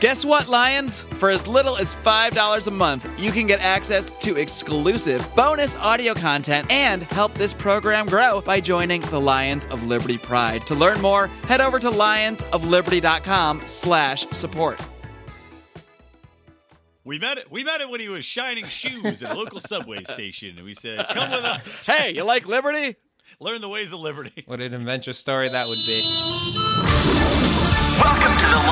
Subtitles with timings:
[0.00, 1.02] Guess what, Lions?
[1.20, 6.12] For as little as $5 a month, you can get access to exclusive bonus audio
[6.12, 10.66] content and help this program grow by joining the Lions of Liberty Pride.
[10.66, 14.80] To learn more, head over to lionsofliberty.com slash support.
[17.04, 17.50] We met it.
[17.50, 20.74] We met it when he was shining shoes at a local subway station, and we
[20.74, 22.96] said, "Come with us, Hey, you like Liberty?
[23.40, 26.71] learn the ways of liberty." What an adventure story that would be.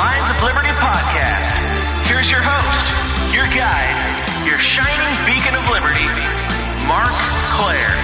[0.01, 1.59] Lions of Liberty podcast.
[2.09, 6.07] Here's your host, your guide, your shining beacon of liberty,
[6.89, 7.13] Marc
[7.53, 8.01] Clair.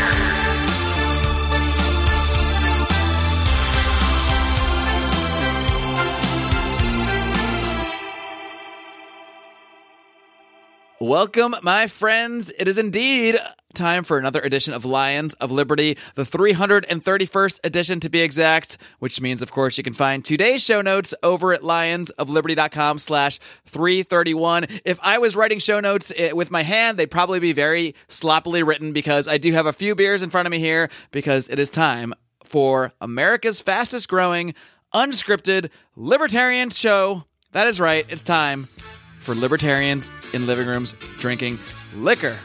[11.00, 12.52] Welcome, my friends.
[12.58, 13.38] It is indeed
[13.76, 19.20] time for another edition of Lions of Liberty, the 331st edition to be exact, which
[19.20, 24.66] means, of course, you can find today's show notes over at lionsofliberty.com slash 331.
[24.84, 28.62] If I was writing show notes eh, with my hand, they'd probably be very sloppily
[28.62, 31.58] written because I do have a few beers in front of me here because it
[31.58, 34.54] is time for America's fastest growing,
[34.94, 37.24] unscripted, libertarian show.
[37.52, 38.06] That is right.
[38.08, 38.68] It's time
[39.20, 41.58] for libertarians in living rooms drinking
[41.94, 42.36] liquor.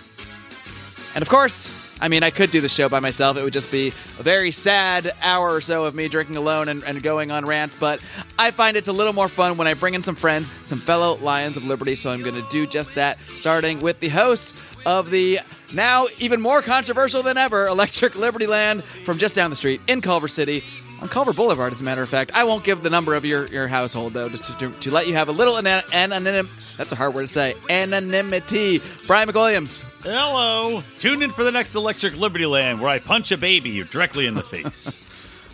[1.14, 3.38] And of course, I mean, I could do the show by myself.
[3.38, 6.84] It would just be a very sad hour or so of me drinking alone and,
[6.84, 7.76] and going on rants.
[7.76, 8.00] But
[8.40, 11.18] I find it's a little more fun when I bring in some friends, some fellow
[11.18, 11.96] Lions of Liberty.
[11.96, 15.42] So I'm going to do just that, starting with the host of the
[15.74, 20.02] now even more controversial than ever Electric Liberty Land from just down the street in
[20.02, 20.64] Culver City.
[21.02, 22.32] On Culver Boulevard, as a matter of fact.
[22.36, 25.08] I won't give the number of your, your household, though, just to, to, to let
[25.08, 26.48] you have a little ana- anonym.
[26.78, 27.56] That's a hard word to say.
[27.72, 28.82] Anonymity.
[29.08, 29.84] Brian McWilliams.
[30.04, 30.84] Hello.
[31.00, 34.36] Tune in for the next Electric Liberty Land, where I punch a baby directly in
[34.36, 34.96] the face.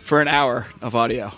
[0.02, 1.32] for an hour of audio.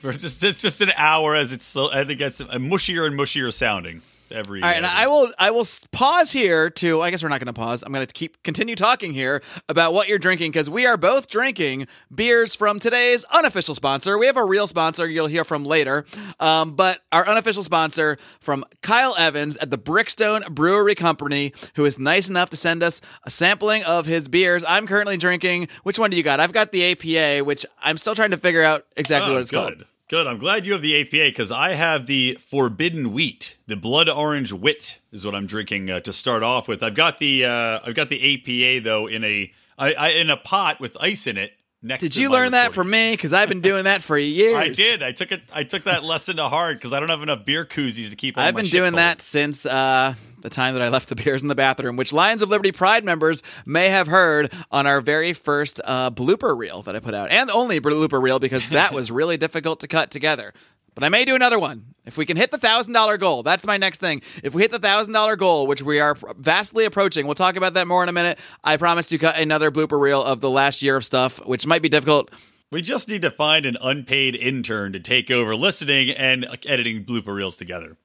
[0.00, 3.18] for just it's just an hour as it's so, as it gets uh, mushier and
[3.18, 4.62] mushier sounding every.
[4.62, 7.46] All right, and I will I will pause here to I guess we're not going
[7.46, 7.82] to pause.
[7.82, 11.28] I'm going to keep continue talking here about what you're drinking because we are both
[11.28, 14.18] drinking beers from today's unofficial sponsor.
[14.18, 16.04] We have a real sponsor you'll hear from later,
[16.38, 21.98] um, but our unofficial sponsor from Kyle Evans at the Brickstone Brewery Company, who is
[21.98, 24.64] nice enough to send us a sampling of his beers.
[24.66, 25.68] I'm currently drinking.
[25.82, 26.40] Which one do you got?
[26.40, 29.50] I've got the APA, which I'm still trying to figure out exactly Oh, what it's
[29.50, 29.74] good.
[29.78, 29.84] called.
[30.10, 30.26] Good.
[30.26, 34.52] I'm glad you have the APA because I have the Forbidden Wheat, the Blood Orange
[34.52, 36.82] Wit is what I'm drinking uh, to start off with.
[36.82, 40.36] I've got the uh, I've got the APA though in a I, I in a
[40.36, 41.52] pot with ice in it.
[41.82, 42.02] Next.
[42.02, 43.12] Did you learn that from me?
[43.12, 44.56] Because I've been doing that for years.
[44.56, 45.02] I did.
[45.02, 45.42] I took it.
[45.52, 48.36] I took that lesson to heart because I don't have enough beer koozies to keep.
[48.36, 48.98] I've been doing cold.
[48.98, 52.42] that since uh, the time that I left the beers in the bathroom, which Lions
[52.42, 56.94] of Liberty Pride members may have heard on our very first uh, blooper reel that
[56.94, 60.52] I put out, and only blooper reel because that was really difficult to cut together.
[61.00, 63.42] But I may do another one if we can hit the thousand dollar goal.
[63.42, 64.20] That's my next thing.
[64.44, 67.72] If we hit the thousand dollar goal, which we are vastly approaching, we'll talk about
[67.72, 68.38] that more in a minute.
[68.62, 71.80] I promise to cut another blooper reel of the last year of stuff, which might
[71.80, 72.30] be difficult.
[72.70, 77.34] We just need to find an unpaid intern to take over listening and editing blooper
[77.34, 77.96] reels together.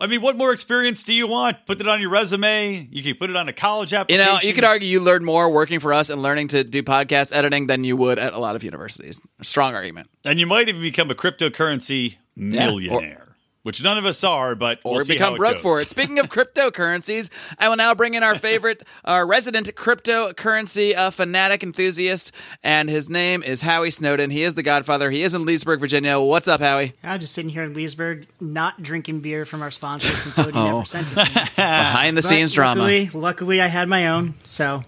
[0.00, 1.66] I mean, what more experience do you want?
[1.66, 2.88] Put it on your resume.
[2.88, 4.24] You can put it on a college application.
[4.24, 6.84] You know, you could argue you learned more working for us and learning to do
[6.84, 9.20] podcast editing than you would at a lot of universities.
[9.42, 10.08] Strong argument.
[10.24, 14.96] and you might even become a cryptocurrency millionaire, which none of us are, but Or
[14.96, 15.62] we'll see become how it broke goes.
[15.62, 15.88] for it.
[15.88, 21.62] Speaking of cryptocurrencies, I will now bring in our favorite, our resident cryptocurrency uh, fanatic
[21.62, 24.30] enthusiast, and his name is Howie Snowden.
[24.30, 25.10] He is the godfather.
[25.10, 26.20] He is in Leesburg, Virginia.
[26.20, 26.92] What's up, Howie?
[27.02, 30.64] I'm just sitting here in Leesburg, not drinking beer from our sponsor since Odie Oh.
[30.72, 31.46] never sent it to me.
[31.56, 32.80] Behind the But scenes drama.
[32.80, 34.34] Luckily, luckily, I had my own.
[34.44, 34.82] So,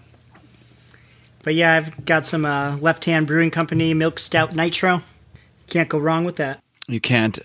[1.43, 5.01] but yeah, I've got some uh, Left Hand Brewing Company Milk Stout Nitro.
[5.67, 6.61] Can't go wrong with that.
[6.87, 7.37] You can't.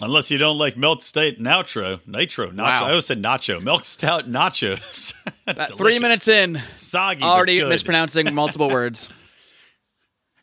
[0.00, 2.58] Unless you don't like milk state nitro, nitro, nacho.
[2.58, 2.84] Wow.
[2.84, 5.14] I always said nacho, milk stout nachos.
[5.46, 9.08] About three minutes in, soggy, already mispronouncing multiple words.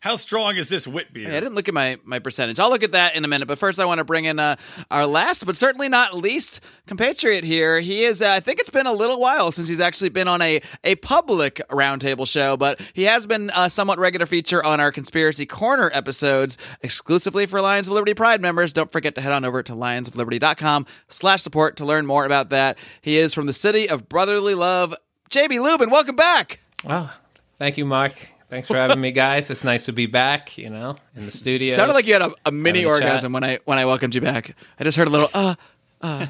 [0.02, 1.28] How strong is this wit beer?
[1.28, 2.58] I didn't look at my, my percentage.
[2.58, 3.46] I'll look at that in a minute.
[3.46, 4.56] But first, I want to bring in uh,
[4.90, 7.78] our last, but certainly not least, compatriot here.
[7.78, 10.42] He is, uh, I think it's been a little while since he's actually been on
[10.42, 14.90] a, a public roundtable show, but he has been a somewhat regular feature on our
[14.90, 18.72] Conspiracy Corner episodes exclusively for Lions of Liberty Pride members.
[18.72, 22.76] Don't forget to head on over to lionsofliberty.com slash support to learn more about that.
[23.02, 24.96] He is from the city of brotherly love.
[25.30, 26.58] JB Lubin, welcome back.
[26.88, 27.14] Oh,
[27.60, 28.31] thank you, Marc.
[28.52, 29.48] Thanks for having me, guys.
[29.48, 30.58] It's nice to be back.
[30.58, 31.74] You know, in the studio.
[31.74, 33.08] Sounded like you had a, a mini Having chat.
[33.08, 34.54] orgasm when I when I welcomed you back.
[34.78, 35.54] I just heard a little uh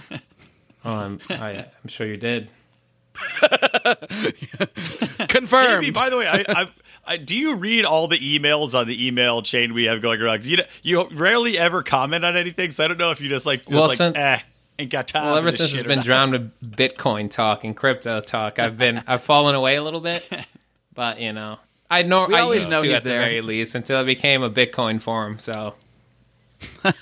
[0.84, 2.48] Oh, I'm, I, I'm sure you did.
[5.28, 5.86] confirmed.
[5.86, 6.68] JB, by the way, I, I,
[7.06, 10.44] I, do you read all the emails on the email chain we have going around?
[10.44, 13.46] you know, you rarely ever comment on anything, so I don't know if you just
[13.46, 14.38] like, just Well, like, since- eh,
[14.78, 15.24] ain't got time.
[15.26, 16.04] Well, ever this since shit it's or been not.
[16.06, 20.28] drowned with Bitcoin talk and crypto talk, I've been I've fallen away a little bit.
[20.94, 21.58] But you know,
[21.92, 24.04] I know We I always used know to he's at the very least until it
[24.04, 25.38] became a Bitcoin forum.
[25.38, 25.74] So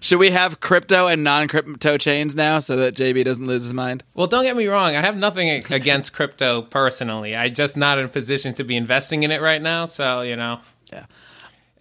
[0.00, 4.04] Should we have crypto and non-crypto chains now so that JB doesn't lose his mind?
[4.14, 4.96] Well, don't get me wrong.
[4.96, 7.36] I have nothing against crypto personally.
[7.36, 9.84] I'm just not in a position to be investing in it right now.
[9.86, 10.60] So you know, Yeah.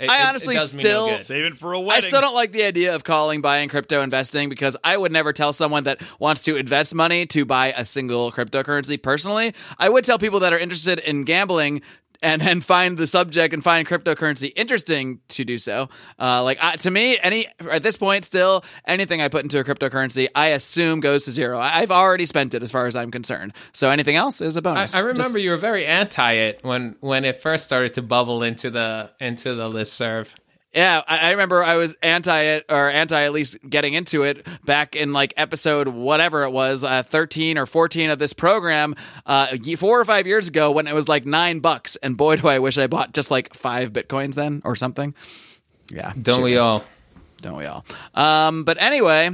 [0.01, 1.25] It- I it- it honestly does me still- no good.
[1.25, 2.03] Save it for a wedding.
[2.03, 5.31] I still don't like the idea of calling buying crypto investing because I would never
[5.33, 9.53] tell someone that wants to invest money to buy a single cryptocurrency personally.
[9.77, 11.81] I would tell people that are interested in gambling
[12.21, 15.89] and and find the subject and find cryptocurrency interesting to do so.
[16.19, 19.63] Uh, like I, to me, any at this point, still anything I put into a
[19.63, 21.57] cryptocurrency, I assume goes to zero.
[21.59, 23.53] I, I've already spent it as far as I'm concerned.
[23.73, 24.95] So anything else is a I, bonus.
[24.95, 28.43] I remember Just- you were very anti it when when it first started to bubble
[28.43, 30.33] into the into the listserv.
[30.73, 34.47] Yeah, I, I remember I was anti it or anti at least getting into it
[34.63, 38.95] back in like episode whatever it was, uh, thirteen or fourteen of this program,
[39.25, 42.47] uh, four or five years ago when it was like nine bucks, and boy do
[42.47, 45.13] I wish I bought just like five bitcoins then or something.
[45.89, 46.85] Yeah, Don't shit, we all?
[47.41, 47.85] Don't we all?
[48.15, 49.31] Um, but anyway.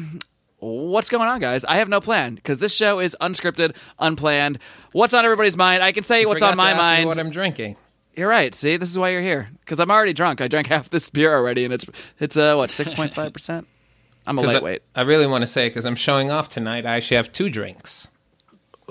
[0.59, 1.63] What's going on, guys?
[1.65, 4.57] I have no plan because this show is unscripted, unplanned.
[4.91, 5.83] What's on everybody's mind?
[5.83, 7.07] I can say what's on my to ask me mind.
[7.07, 7.75] what I'm drinking.
[8.17, 8.53] You're right.
[8.55, 10.41] See, this is why you're here because I'm already drunk.
[10.41, 11.85] I drank half this beer already, and it's
[12.19, 13.67] it's uh what six point five percent.
[14.25, 14.81] I'm a lightweight.
[14.93, 16.85] I, really want to say because I'm showing off tonight.
[16.85, 18.09] I actually have two drinks.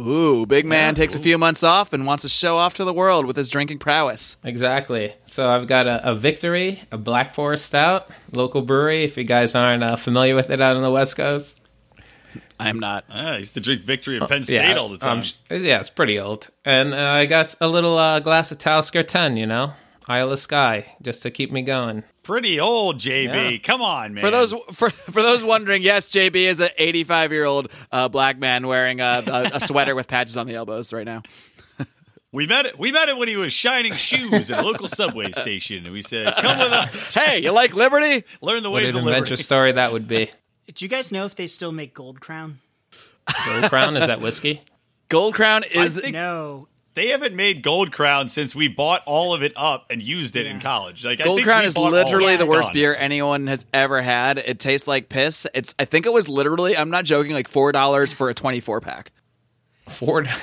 [0.00, 2.93] Ooh, big man takes a few months off and wants to show off to the
[2.93, 4.38] world with his drinking prowess.
[4.44, 5.14] Exactly.
[5.26, 9.05] So I've got a, a Victory, a Black Forest Stout, local brewery.
[9.05, 11.61] If you guys aren't uh, familiar with it out on the West Coast,
[12.58, 13.05] I am not.
[13.11, 15.19] Ah, I used to drink Victory at Penn State all the time.
[15.19, 15.25] um,
[15.62, 16.49] yeah, it's pretty old.
[16.64, 19.75] And uh, I got a little uh, glass of Talisker 10, you know,
[20.08, 22.05] Isle of Skye, just to keep me going.
[22.23, 23.53] Pretty old, JB.
[23.53, 23.58] Yeah.
[23.58, 24.25] Come on, man.
[24.25, 28.38] For those for for those wondering, yes, JB is an 85 year old uh, black
[28.38, 31.23] man wearing a, a, a sweater with patches on the elbows right now.
[32.32, 32.79] we met it.
[32.79, 36.02] We met him when he was shining shoes at a local subway station, and we
[36.02, 38.25] said, "Come with us, Hey, you like liberty?
[38.41, 40.31] learn the ways What ways an of adventure story that would be.
[40.75, 42.59] Do you guys know if they still make Gold Crown?
[43.47, 44.63] Gold Crown, is that whiskey?
[45.09, 46.69] Gold Crown is think- No.
[46.95, 50.47] They haven't made Gold Crown since we bought all of it up and used it
[50.47, 51.05] in college.
[51.05, 52.73] Like I Gold think Crown is literally the worst gone.
[52.73, 54.39] beer anyone has ever had.
[54.39, 55.47] It tastes like piss.
[55.53, 58.81] It's I think it was literally I'm not joking like four dollars for a 24
[58.81, 59.12] pack.
[59.89, 60.29] Ford.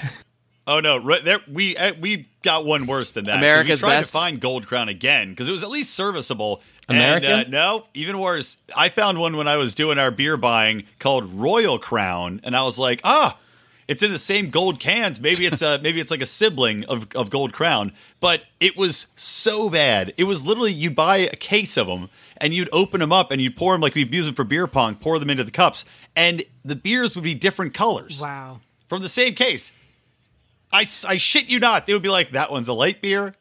[0.65, 3.39] Oh no, right there we uh, we got one worse than that.
[3.39, 4.11] America's we tried best.
[4.13, 6.61] to find Gold Crown again because it was at least serviceable.
[6.89, 7.31] American?
[7.31, 8.57] And, uh, no, even worse.
[8.75, 12.63] I found one when I was doing our beer buying called Royal Crown, and I
[12.63, 13.37] was like, ah,
[13.87, 15.19] it's in the same gold cans.
[15.19, 19.07] Maybe it's a maybe it's like a sibling of of Gold Crown, but it was
[19.15, 20.13] so bad.
[20.17, 23.41] It was literally you'd buy a case of them and you'd open them up and
[23.41, 25.85] you'd pour them like we'd use them for beer pong, pour them into the cups,
[26.15, 28.59] and the beers would be different colors Wow.
[28.89, 29.71] from the same case.
[30.71, 31.85] I, I shit you not.
[31.85, 33.35] They would be like, that one's a light beer.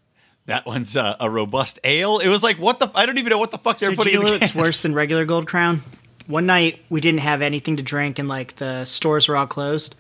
[0.47, 2.19] That one's a, a robust ale.
[2.19, 2.91] It was like, what the?
[2.95, 4.53] I don't even know what the fuck they're So putting you in know the what's
[4.53, 4.61] can.
[4.61, 5.83] worse than regular Gold Crown?
[6.27, 9.95] One night we didn't have anything to drink and like the stores were all closed.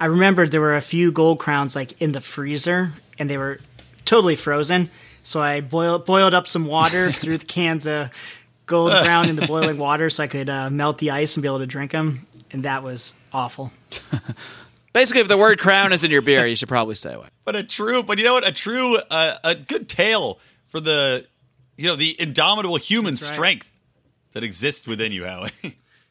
[0.00, 3.60] I remembered there were a few Gold Crowns like in the freezer and they were
[4.04, 4.90] totally frozen.
[5.22, 8.10] So I boiled boiled up some water, threw the cans of
[8.66, 11.48] Gold Crown in the boiling water so I could uh, melt the ice and be
[11.48, 12.26] able to drink them.
[12.50, 13.72] And that was awful.
[14.94, 17.26] Basically, if the word crown is in your beer, you should probably stay away.
[17.44, 18.48] But a true, but you know what?
[18.48, 21.26] A true, uh, a good tale for the,
[21.76, 23.18] you know, the indomitable human right.
[23.18, 23.70] strength
[24.32, 25.50] that exists within you, Howie.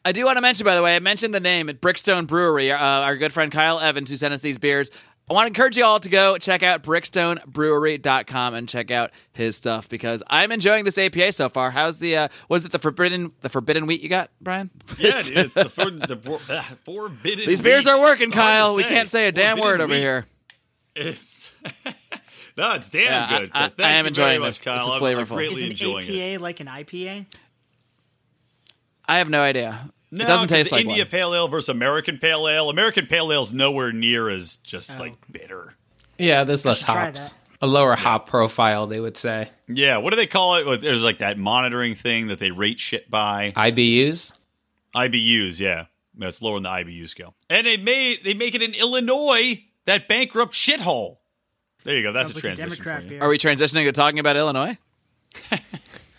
[0.04, 2.70] I do want to mention, by the way, I mentioned the name at Brickstone Brewery.
[2.70, 4.90] Uh, our good friend Kyle Evans, who sent us these beers.
[5.28, 9.56] I want to encourage you all to go check out brickstonebrewery.com and check out his
[9.56, 11.70] stuff because I'm enjoying this APA so far.
[11.70, 14.70] How's the uh was it the forbidden the forbidden wheat you got, Brian?
[14.98, 17.46] yeah, dude, it's the, for, the for- ah, forbidden.
[17.48, 17.92] These beers wheat.
[17.92, 18.74] are working, It's Kyle.
[18.74, 20.26] We can't say a damn word over wheat here.
[20.94, 21.50] is
[22.56, 23.52] No, it's damn Yeah, good.
[23.54, 24.60] So I- I- thank I am you enjoying very much, this.
[24.60, 24.74] Kyle.
[24.78, 25.36] This is I'm- I'm flavorful.
[25.36, 26.40] greatly Is an enjoying APA it.
[26.42, 27.26] like an IPA?
[29.06, 29.90] I have no idea.
[30.14, 31.10] No, it doesn't 'cause taste like India one.
[31.10, 32.70] Pale Ale versus American Pale Ale.
[32.70, 34.96] American Pale Ale is nowhere near as just Oh.
[34.98, 35.74] like bitter.
[36.18, 37.34] Yeah, there's less hops.
[37.60, 39.48] A lower hop profile, they would say.
[39.68, 40.80] Yeah, what do they call it?
[40.82, 43.52] There's like that monitoring thing that they rate shit by.
[43.56, 44.32] IBUs.
[44.94, 45.86] IBUs, yeah.
[46.16, 47.34] That's lower than the IBU scale.
[47.50, 51.16] And they made they make it in Illinois, that bankrupt shithole.
[51.84, 52.12] There you go.
[52.12, 52.70] That's Sounds a like a transition.
[52.70, 53.08] Democrat for you.
[53.10, 53.22] beer.
[53.22, 54.78] Are we transitioning to talking about Illinois?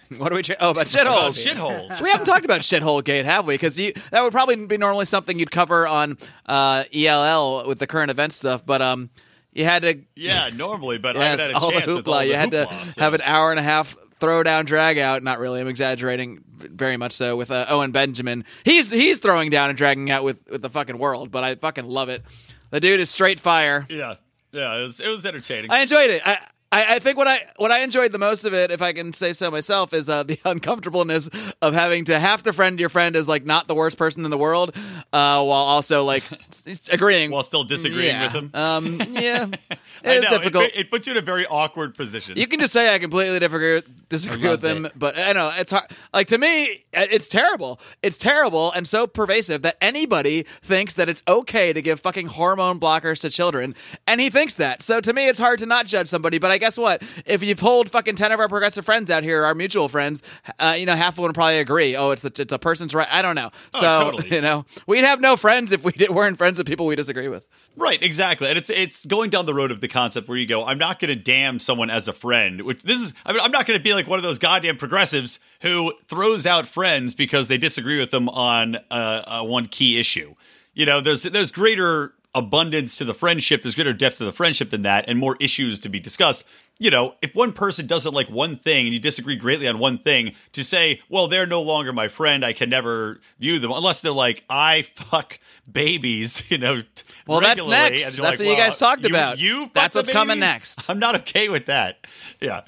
[0.17, 0.43] what are we?
[0.43, 1.43] Tra- oh, about shitholes.
[1.43, 2.01] shitholes.
[2.01, 3.55] we haven't talked about shithole gate, have we?
[3.55, 8.11] Because that would probably be normally something you'd cover on uh, ELL with the current
[8.11, 9.09] event stuff, but um,
[9.51, 12.13] you had to yeah, normally, but yes, haven't had a all the chance with all
[12.13, 12.19] hoopla.
[12.19, 15.23] the You had to so- have an hour and a half throw down, drag out.
[15.23, 15.61] Not really.
[15.61, 18.45] I'm exaggerating very much so with uh, Owen Benjamin.
[18.63, 21.85] He's he's throwing down and dragging out with with the fucking world, but I fucking
[21.85, 22.23] love it.
[22.71, 23.85] The dude is straight fire.
[23.89, 24.15] Yeah,
[24.51, 25.71] yeah, it was, it was entertaining.
[25.71, 26.21] I enjoyed it.
[26.25, 26.39] I,
[26.75, 29.13] I, I think what I what I enjoyed the most of it, if I can
[29.13, 31.29] say so myself, is uh, the uncomfortableness
[31.61, 34.31] of having to have to friend your friend as like not the worst person in
[34.31, 34.75] the world,
[35.13, 36.23] uh, while also like
[36.91, 38.23] agreeing while still disagreeing yeah.
[38.23, 38.51] with him.
[38.53, 39.47] Um, yeah,
[40.05, 40.65] it's know, difficult.
[40.65, 42.37] It, it puts you in a very awkward position.
[42.37, 44.93] You can just say I completely disagree, disagree I with them, it.
[44.95, 45.89] but I know it's hard.
[46.13, 47.79] Like to me, it's terrible.
[48.03, 52.79] It's terrible and so pervasive that anybody thinks that it's okay to give fucking hormone
[52.79, 53.75] blockers to children,
[54.07, 54.81] and he thinks that.
[54.81, 56.37] So to me, it's hard to not judge somebody.
[56.37, 57.03] But I guess what?
[57.25, 60.21] If you pulled fucking ten of our progressive friends out here, our mutual friends,
[60.59, 61.95] uh, you know, half of them would probably agree.
[61.95, 63.07] Oh, it's a, it's a person's right.
[63.09, 63.49] I don't know.
[63.73, 64.35] Oh, so totally.
[64.35, 67.27] you know, we'd have no friends if we did, weren't friends with people we disagree
[67.27, 67.47] with.
[67.75, 68.49] Right, exactly.
[68.49, 70.99] And it's it's going down the road of the concept where you go, I'm not
[70.99, 72.61] going to damn someone as a friend.
[72.61, 74.77] Which this is, I mean, I'm not going to be like one of those goddamn
[74.77, 79.97] progressives who throws out friends because they disagree with them on uh, uh, one key
[79.97, 80.35] issue.
[80.73, 84.69] You know, there's there's greater abundance to the friendship, there's greater depth to the friendship
[84.69, 86.43] than that, and more issues to be discussed.
[86.77, 89.97] You know, if one person doesn't like one thing and you disagree greatly on one
[89.97, 94.01] thing, to say, well, they're no longer my friend, I can never view them unless
[94.01, 95.39] they're like, I fuck
[95.71, 96.81] babies, you know.
[97.27, 98.03] Well, that's next.
[98.03, 99.39] That's like, what you guys talked you- about.
[99.39, 100.89] You, fuck That's the what's coming next.
[100.89, 102.05] I'm not okay with that.
[102.41, 102.61] Yeah.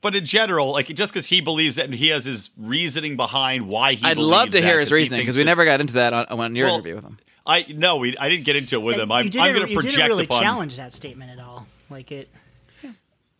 [0.00, 3.68] But in general, like just because he believes it and he has his reasoning behind
[3.68, 5.64] why he, I'd love to believes hear that, his 'cause he reasoning because we never
[5.64, 7.18] got into that on, on your Well, interview with him.
[7.46, 9.12] I no, we I didn't get into it with him.
[9.12, 10.42] I'm, I'm going to you project didn't really upon.
[10.42, 11.68] challenge that statement at all.
[11.88, 12.28] Like it.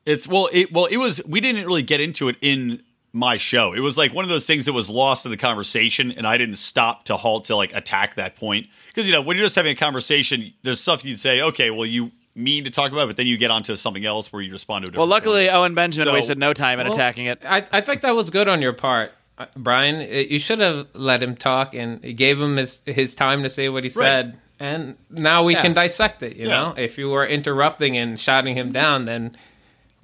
[0.07, 1.21] It's well, it well, it was.
[1.27, 2.83] We didn't really get into it in
[3.13, 3.73] my show.
[3.75, 6.39] It was like one of those things that was lost in the conversation, and I
[6.39, 9.55] didn't stop to halt to like attack that point because you know when you're just
[9.57, 13.07] having a conversation, there's stuff you'd say, okay, well, you mean to talk about, it,
[13.09, 14.91] but then you get onto something else where you respond to.
[14.91, 15.55] A Well, luckily, point.
[15.55, 17.43] Owen Benjamin So- wasted no time in Well, attacking it.
[17.47, 20.01] I, I think that was good on your part, uh, Brian.
[20.01, 23.85] You should have let him talk and gave him his his time to say what
[23.85, 24.39] he said.
[24.59, 25.61] And now we Yeah.
[25.63, 26.37] can dissect it.
[26.37, 26.51] You Yeah.
[26.51, 29.37] know, if you were interrupting and shouting him down, then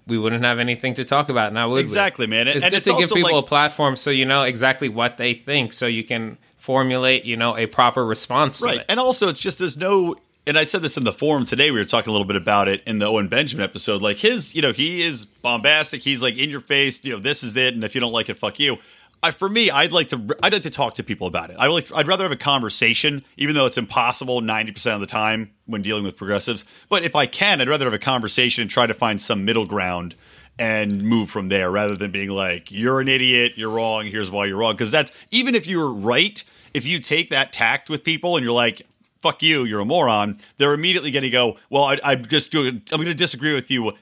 [0.09, 1.81] we wouldn't have anything to talk about now, would we?
[1.83, 2.49] Exactly, man.
[2.49, 5.17] It's and good it's to give people like- a platform so you know exactly what
[5.17, 8.59] they think, so you can formulate, you know, a proper response.
[8.61, 11.45] To right and also it's just there's no and i said this in the forum
[11.45, 14.17] today we were talking a little bit about it in the owen benjamin episode like
[14.17, 17.55] his you know he is bombastic he's like in your face you know this is
[17.57, 18.77] it and if you don't like it fuck you
[19.23, 21.57] I, for me i'd like to i'd like to talk to people about it.
[21.59, 25.51] I like i'd rather have a conversation even though it's impossible 90% of the time
[25.67, 26.65] when dealing with progressives.
[26.89, 29.67] But if i can i'd rather have a conversation and try to find some middle
[29.67, 30.15] ground
[30.59, 34.45] and move from there rather than being like you're an idiot you're wrong here's why
[34.45, 34.75] you're wrong.
[34.75, 36.43] Because that's even if you're right
[36.75, 38.83] if you take that tact with people and you're like
[39.21, 42.83] fuck you you're a moron they're immediately going to go well I, i'm just i'm
[42.89, 43.93] going to disagree with you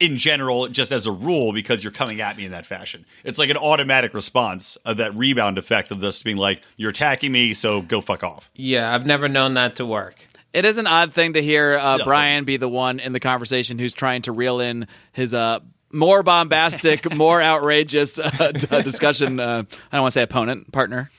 [0.00, 3.38] in general just as a rule because you're coming at me in that fashion it's
[3.38, 7.52] like an automatic response of that rebound effect of this being like you're attacking me
[7.54, 10.16] so go fuck off yeah, I've never known that to work.
[10.52, 12.04] It is an odd thing to hear uh, Yeah.
[12.04, 15.60] Brian be the one in the conversation who's trying to reel in his uh,
[15.92, 19.38] more bombastic, more outrageous uh, d- discussion.
[19.38, 21.10] Uh, I don't want to say opponent, partner,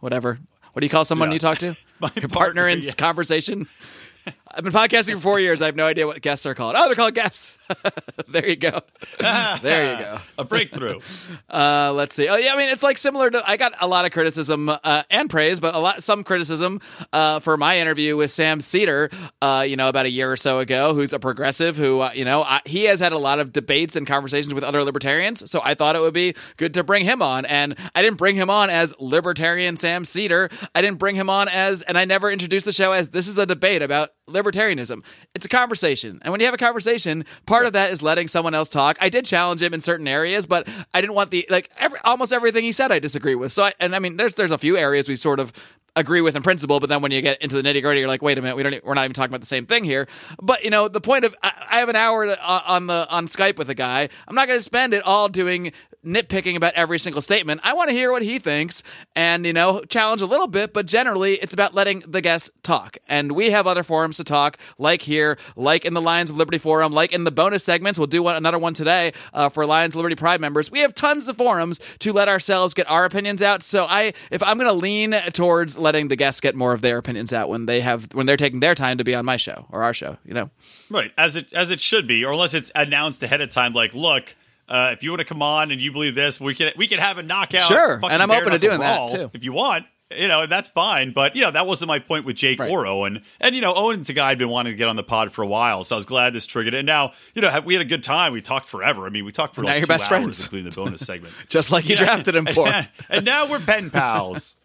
[0.00, 0.38] whatever.
[0.72, 1.34] What do you call someone Yeah.
[1.34, 1.76] you talk to?
[2.00, 2.28] My Your partner,
[2.62, 2.94] partner, in yes.
[2.94, 3.68] conversation.
[4.52, 5.62] I've been podcasting for four years.
[5.62, 6.74] I have no idea what guests are called.
[6.76, 7.56] Oh, they're called guests.
[8.28, 8.80] there you go.
[9.62, 10.18] there you go.
[10.38, 10.98] a breakthrough
[11.50, 12.28] Uh, let's see.
[12.28, 12.54] Oh, yeah.
[12.54, 13.48] I mean, it's like similar to.
[13.48, 16.80] I got a lot of criticism uh, and praise, but a lot some criticism
[17.12, 19.10] uh, for my interview with Sam Seder.
[19.40, 22.24] Uh, you know, about a year or so ago, who's a progressive who uh, you
[22.24, 25.48] know I, he has had a lot of debates and conversations with other libertarians.
[25.50, 28.36] So I thought it would be good to bring him on, and I didn't bring
[28.36, 30.50] him on as libertarian Sam Seder.
[30.74, 33.38] I didn't bring him on as, and I never introduced the show as this is
[33.38, 35.04] a debate about libertarianism.
[35.34, 36.18] It's a conversation.
[36.22, 38.96] And when you have a conversation, part of that is letting someone else talk.
[39.00, 42.32] I did challenge him in certain areas, but I didn't want the like every, almost
[42.32, 43.52] everything he said I disagree with.
[43.52, 45.52] So I, and I mean there's there's a few areas we sort of
[45.96, 48.22] agree with in principle, but then when you get into the nitty gritty, you're like,
[48.22, 50.06] wait a minute, we don't, we're not even talking about the same thing here.
[50.40, 53.06] But you know, the point of I, I have an hour to, uh, on the
[53.10, 54.08] on Skype with a guy.
[54.26, 55.72] I'm not going to spend it all doing
[56.04, 57.60] nitpicking about every single statement.
[57.64, 58.82] I want to hear what he thinks
[59.14, 62.98] and, you know, challenge a little bit, but generally it's about letting the guests talk.
[63.08, 66.58] And we have other forums to talk, like here, like in the Lions of Liberty
[66.58, 67.98] Forum, like in the bonus segments.
[67.98, 70.70] We'll do one, another one today uh, for Lions Liberty Pride members.
[70.70, 73.62] We have tons of forums to let ourselves get our opinions out.
[73.62, 76.98] So I, if I'm going to lean towards letting the guests get more of their
[76.98, 79.66] opinions out when they have, when they're taking their time to be on my show
[79.70, 80.50] or our show, you know?
[80.88, 83.94] Right, as it as it should be, or unless it's announced ahead of time, like,
[83.94, 84.34] look,
[84.70, 86.98] uh, if you want to come on and you believe this, we can we can
[87.00, 87.62] have a knockout.
[87.68, 89.30] Sure, and I'm open to doing that, too.
[89.34, 89.84] if you want.
[90.16, 91.12] You know, that's fine.
[91.12, 92.68] But you know, that wasn't my point with Jake Right.
[92.68, 93.22] or Owen.
[93.40, 95.42] And you know, Owen's a guy I'd been wanting to get on the pod for
[95.42, 96.78] a while, so I was glad this triggered it.
[96.78, 98.32] And now, you know, we had a good time.
[98.32, 99.06] We talked forever.
[99.06, 100.44] I mean, we talked for Now like you're two best hours, friends.
[100.46, 101.32] including the bonus segment.
[101.48, 102.06] Just like you Yeah.
[102.06, 102.68] drafted him for.
[103.08, 104.56] and now we're pen pals.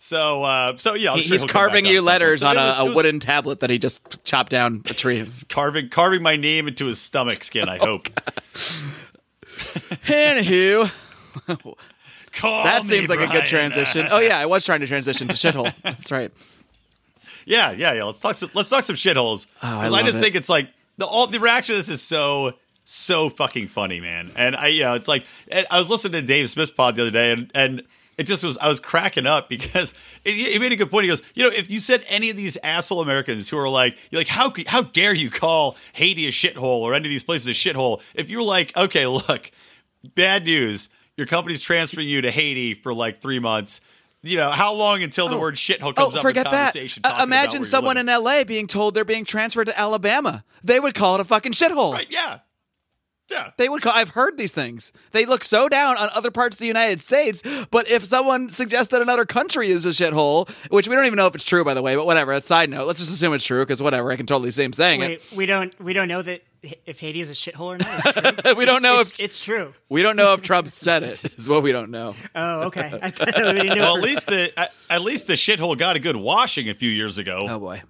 [0.00, 2.78] So, uh, so yeah, I'm He- sure he's carving you letters So on a, was-
[2.80, 5.24] a was wooden tablet that he just chopped down a tree.
[5.48, 7.68] carving carving my name into his stomach skin.
[7.68, 8.08] I hope.
[10.06, 10.90] Anywho,
[12.32, 14.06] Call that seems like a good transition.
[14.10, 15.72] Oh yeah, I was trying to transition to shithole.
[15.82, 16.30] That's right.
[17.46, 18.04] Yeah, yeah, yeah.
[18.04, 18.50] Let's talk some.
[18.54, 19.46] Let's talk some shitholes.
[19.62, 20.22] Oh, I love just it.
[20.22, 20.68] think it's like
[20.98, 22.52] the all the reaction to this is so
[22.84, 24.30] so fucking funny, man.
[24.36, 25.24] And I, you know, it's like
[25.70, 27.82] I was listening to Dave Smith's pod the other day, and and
[28.18, 31.04] it just was I was cracking up because he he made a good point.
[31.04, 33.96] He goes, you know, if you said any of these asshole Americans who are like,
[34.10, 37.46] you're like, how how dare you call Haiti a shithole or any of these places
[37.48, 38.00] a shithole?
[38.14, 39.50] If you're like, okay, look,
[40.14, 43.80] bad news, your company's transferring you to Haiti for like three months.
[44.22, 46.72] You know, how long until the word shithole Oh, comes up forget in that.
[46.72, 47.02] conversation?
[47.04, 48.12] Uh, talking about imagine someone living?
[48.12, 50.42] in LA being told they're being transferred to Alabama.
[50.64, 51.92] They would call it a fucking shithole.
[51.92, 52.38] Right, yeah.
[53.30, 53.50] Yeah.
[53.56, 53.92] They would call.
[53.92, 54.92] I've heard these things.
[55.10, 58.92] They look so down on other parts of the United States, but if someone suggests
[58.92, 61.74] that another country is a shithole, which we don't even know if it's true, by
[61.74, 62.32] the way, but whatever.
[62.32, 62.86] That's side note.
[62.86, 64.12] Let's just assume it's true because whatever.
[64.12, 65.22] I can totally see him saying it.
[65.34, 66.42] We don't we don't know that h-
[66.86, 68.00] if Haiti is a shithole or not.
[68.04, 68.54] It's true.
[68.56, 69.74] We don't It's- know it's, if- it's true.
[69.88, 71.18] We don't know if Trump said it.
[71.38, 72.14] Is what we don't know.
[72.34, 72.98] Oh, okay.
[73.02, 73.84] I we didn't know.
[73.84, 76.90] Well, at least the at, at least the shithole got a good washing a few
[76.90, 77.46] years ago.
[77.48, 77.82] Oh boy.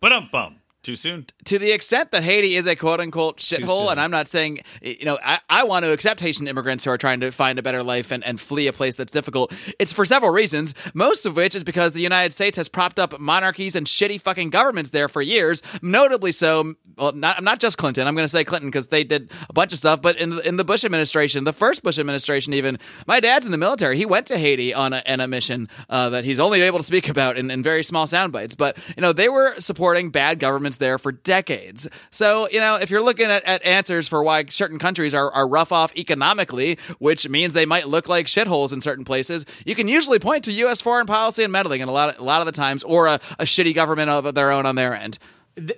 [0.00, 0.56] But um bum.
[0.82, 1.26] Too soon.
[1.44, 5.04] to the extent that Haiti is a quote unquote shithole, and I'm not saying, you
[5.04, 7.84] know, I, I want to accept Haitian immigrants who are trying to find a better
[7.84, 9.52] life and, and flee a place that's difficult.
[9.78, 13.20] It's for several reasons, most of which is because the United States has propped up
[13.20, 16.74] monarchies and shitty fucking governments there for years, notably so.
[16.96, 18.06] Well, not, not just Clinton.
[18.06, 20.56] I'm going to say Clinton because they did a bunch of stuff, but in in
[20.56, 23.96] the Bush administration, the first Bush administration, even, my dad's in the military.
[23.96, 27.08] He went to Haiti on a, a mission uh, that he's only able to speak
[27.08, 28.54] about in, in very small sound bites.
[28.54, 31.88] But, you know, they were supporting bad governments there for decades.
[32.10, 35.48] So, you know, if you're looking at, at answers for why certain countries are, are
[35.48, 39.88] rough off economically, which means they might look like shitholes in certain places, you can
[39.88, 40.80] usually point to U.S.
[40.80, 43.14] foreign policy and meddling and a lot of, a lot of the times, or a,
[43.38, 45.18] a shitty government of their own on their end.
[45.56, 45.76] the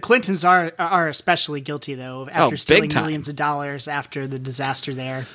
[0.00, 3.02] Clintons are are especially guilty though after Oh, stealing time.
[3.04, 5.26] millions of dollars after the disaster there.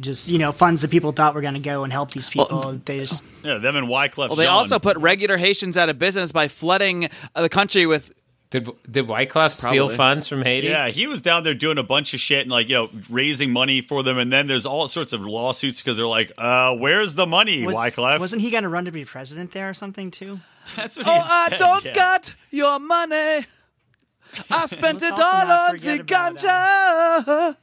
[0.00, 2.80] Just you know, funds that people thought were going to go and help these people.
[2.84, 4.28] they just Yeah, them and Wyclef.
[4.28, 4.52] Well, they Jean.
[4.52, 8.14] also put regular Haitians out of business by flooding uh, the country with.
[8.50, 9.96] Did did Wyclef steal Probably.
[9.96, 10.66] funds from Haiti?
[10.68, 13.50] Yeah, he was down there doing a bunch of shit and like you know raising
[13.50, 17.14] money for them, and then there's all sorts of lawsuits because they're like, "Uh, where's
[17.14, 20.10] the money, was, Wyclef?" wasn't he going to run to be president there or something
[20.10, 20.40] too?
[20.76, 21.94] That's what Oh, he I said, don't yeah.
[21.94, 23.46] got your money.
[24.50, 27.56] I spent Let's it also all on forget the about, uh, ganja.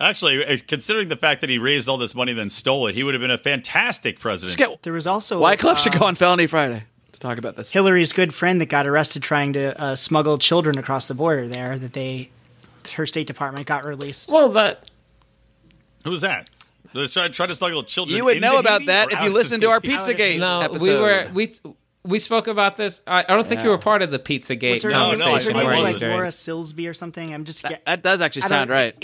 [0.00, 2.94] Actually, uh, considering the fact that he raised all this money and then stole it,
[2.94, 4.58] he would have been a fantastic president.
[4.58, 6.82] Get There was also Wyclef uh, should go on Felony Friday
[7.12, 7.70] to talk about this.
[7.70, 11.78] Hillary's good friend that got arrested trying to uh, smuggle children across the border there.
[11.78, 12.30] That they,
[12.94, 14.30] her State Department got released.
[14.32, 14.90] Well, that
[16.04, 16.50] Who was that?
[16.94, 18.16] They try, try to smuggle children.
[18.16, 19.96] You would into know about Haiti that if you listened to our Haiti?
[19.96, 20.82] Pizzagate no, episode.
[20.82, 21.54] we were we
[22.08, 23.00] we spoke about this.
[23.06, 25.18] I, I don't think you were part of the PizzaGate What's her No, name?
[25.18, 25.82] no, her name wasn't.
[25.82, 27.32] like Laura Silsby or something?
[27.34, 28.94] I'm just get, That does actually sound right.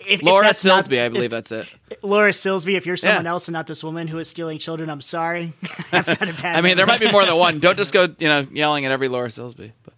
[0.00, 1.66] if, if Laura that's not- Silsby, I if- believe that's it.
[2.02, 2.74] Laura Silsby.
[2.76, 3.30] If you're someone Yeah.
[3.30, 5.52] else and not this woman who is stealing children, I'm sorry.
[5.92, 7.58] I've got a bad I mean, there might be more than one.
[7.58, 9.72] Don't just go, you know, yelling at every Laura Silsby.
[9.82, 9.94] But,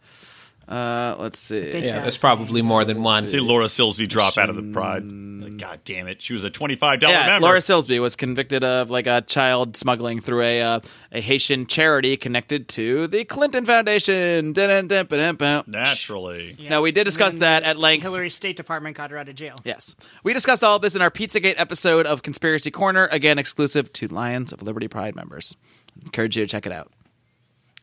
[0.70, 1.84] uh, let's see.
[1.84, 2.02] Yeah, that.
[2.02, 3.24] there's probably more than one.
[3.24, 5.04] See Laura Silsby drop out of the pride.
[5.04, 7.46] Like, God damn it, she was a twenty-five dollar Yeah, member.
[7.46, 10.80] Laura Silsby was convicted of like a child smuggling through a uh,
[11.12, 14.52] a Haitian charity connected to the Clinton Foundation.
[14.52, 16.56] Naturally.
[16.58, 16.70] Yeah.
[16.70, 18.02] No, we did discuss that at length.
[18.02, 19.56] Hillary's State Department got her out of jail.
[19.64, 19.96] Yes.
[20.22, 24.06] We discussed all of this in our Pizzagate episode of Conspiracy Corner, again, exclusive to
[24.08, 25.56] Lions of Liberty Pride members.
[26.04, 26.92] Encourage you to check it out.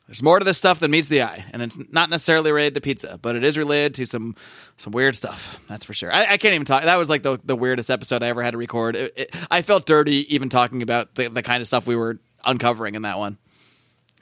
[0.07, 2.81] There's more to this stuff than meets the eye, and it's not necessarily related to
[2.81, 4.35] pizza, but it is related to some
[4.77, 5.61] some weird stuff.
[5.67, 6.13] That's for sure.
[6.13, 6.83] I, I can't even talk.
[6.83, 8.95] That was like the, the weirdest episode I ever had to record.
[8.95, 12.19] It, it, I felt dirty even talking about the, the kind of stuff we were
[12.45, 13.37] uncovering in that one.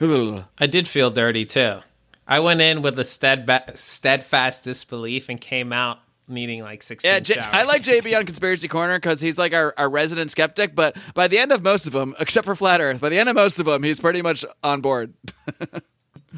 [0.00, 1.78] I did feel dirty too.
[2.26, 7.20] I went in with a steadba- steadfast disbelief and came out needing like 16 Yeah,
[7.20, 7.46] J- showers.
[7.52, 10.74] I like JB on Conspiracy Corner because he's like our, our resident skeptic.
[10.74, 13.28] But by the end of most of them, except for Flat Earth, by the end
[13.28, 15.14] of most of them, he's pretty much on board.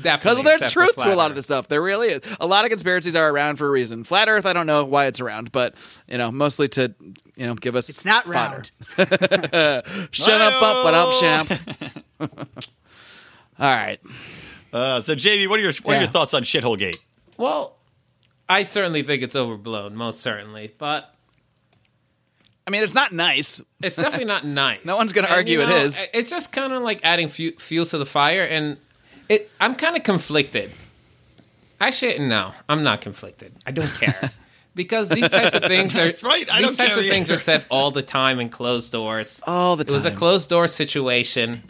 [0.01, 1.37] Definitely, Because there's truth to a Flat lot of Earth.
[1.37, 1.67] this stuff.
[1.67, 2.21] There really is.
[2.39, 4.05] A lot of conspiracies are around for a reason.
[4.05, 5.75] Flat Earth, I don't know why it's around, but
[6.07, 6.95] you know, mostly to
[7.35, 8.63] you know give us It's not fodder.
[8.97, 8.99] round.
[10.13, 11.53] Shut up, up, but up, champ.
[13.59, 13.99] All right.
[14.73, 16.99] Uh, so, JB, what are your what are your thoughts on Shithole Gate?
[17.37, 17.78] Well,
[18.49, 21.15] I certainly think it's overblown, most certainly, but
[22.67, 23.61] I mean, it's not nice.
[23.83, 24.85] it's definitely not nice.
[24.85, 26.05] No one's gonna argue you know, is.
[26.13, 28.77] It's just kind of like adding fu- fuel to the fire, and
[29.29, 29.51] it.
[29.61, 30.71] I'm kind of conflicted.
[31.81, 33.53] Actually, no, I'm not conflicted.
[33.67, 34.31] I don't care
[34.75, 36.07] because these types of things are.
[36.07, 39.41] That's right, I these types of things are said all the time in closed doors.
[39.47, 39.95] All the time.
[39.95, 41.63] It was a closed door situation,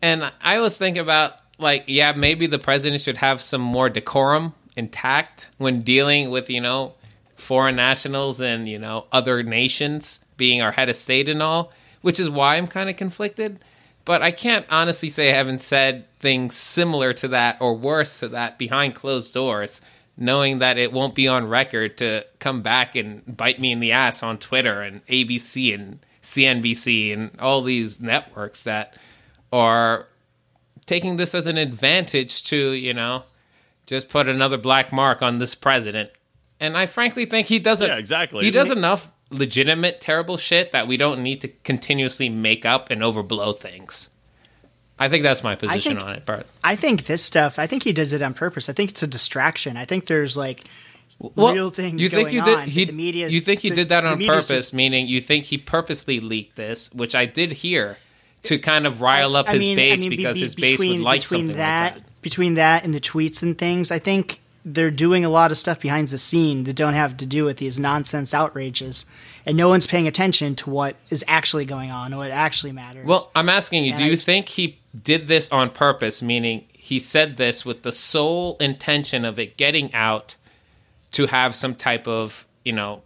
[0.00, 4.54] and I was thinking about like, yeah, maybe the president should have some more decorum
[4.76, 6.94] intact when dealing with you know
[7.36, 12.18] foreign nationals and you know other nations being our head of state and all, which
[12.18, 13.60] is why I'm kind of conflicted.
[14.06, 18.28] But I can't honestly say I haven't said things similar to that or worse to
[18.28, 19.82] that behind closed doors,
[20.16, 23.92] knowing that it won't be on record to come back and bite me in the
[23.92, 28.94] ass on Twitter and ABC and CNBC and all these networks that
[29.52, 30.06] are
[30.86, 33.24] taking this as an advantage to, you know,
[33.90, 36.10] just put another black mark on this president.
[36.58, 37.86] And I frankly think he doesn't.
[37.86, 38.44] Yeah, exactly.
[38.44, 43.02] He does enough legitimate terrible shit that we don't need to continuously make up and
[43.02, 44.08] overblow things.
[44.98, 46.46] I think that's my position think- on it, Bart.
[46.62, 47.58] I think this stuff.
[47.58, 48.68] I think he does it on purpose.
[48.68, 49.76] I think it's a distraction.
[49.76, 50.64] I think there's like
[51.18, 52.68] Well, real things you think going you did, on.
[52.68, 55.46] He, the media's, you think he the- did that on purpose, just- meaning you think
[55.46, 57.96] he purposely leaked this, which I did hear,
[58.42, 60.70] to kind of rile up I his mean- I base mean, because be- his base
[60.72, 62.09] between, would like something that, like that.
[62.22, 65.80] Between that and the tweets and things, I think they're doing a lot of stuff
[65.80, 69.06] behind the scene that don't have to do with these nonsense outrages,
[69.46, 73.06] and no one's paying attention to what is actually going on, or what actually matters.
[73.06, 76.64] Well, I'm asking you, And do you I- think he did this on purpose, meaning
[76.72, 80.34] he said this with the sole intention of it getting out
[81.12, 83.00] to have some type of, you know,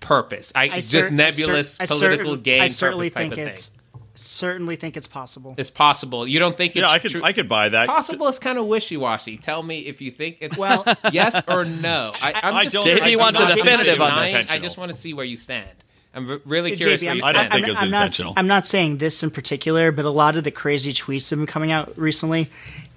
[0.00, 0.52] purpose?
[0.56, 3.42] I, I just nebulous I cer- I political certain- game I certainly purpose type think
[3.46, 3.75] of it's thing.
[4.16, 5.54] Certainly think it's possible.
[5.58, 6.26] It's possible.
[6.26, 7.86] You don't think it's Yeah, I could true- I could buy that.
[7.86, 9.36] Possible is kind of wishy washy.
[9.36, 12.10] Tell me if you think it's Well- yes or no.
[12.22, 14.46] I, I'm I just don't- JB I wants a definitive on this.
[14.50, 15.68] I just want to see where you stand.
[16.14, 18.32] I'm really curious JB, where I'm, you I don't think it was I'm not, intentional.
[18.38, 21.40] I'm not saying this in particular, but a lot of the crazy tweets that have
[21.40, 22.48] been coming out recently,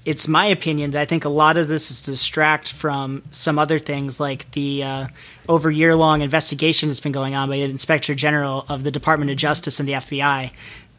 [0.05, 3.59] it's my opinion that I think a lot of this is to distract from some
[3.59, 5.07] other things, like the uh,
[5.49, 9.29] over year long investigation that's been going on by the Inspector General of the Department
[9.31, 10.51] of Justice and the FBI.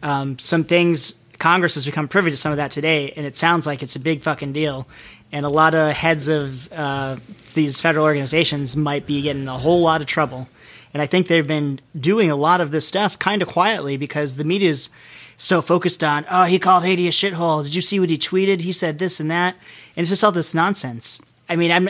[0.03, 3.67] Um, some things Congress has become privy to some of that today, and it sounds
[3.67, 4.87] like it's a big fucking deal.
[5.33, 7.17] And a lot of heads of uh,
[7.55, 10.49] these federal organizations might be getting a whole lot of trouble.
[10.93, 14.37] And I think they've been doing a lot of this stuff kind of quietly because
[14.37, 14.91] the media's
[15.37, 17.63] so focused on, oh, he called Haiti a shithole.
[17.63, 18.61] Did you see what he tweeted?
[18.61, 19.55] He said this and that.
[19.97, 21.21] And it's just all this nonsense.
[21.49, 21.89] I mean, I'm.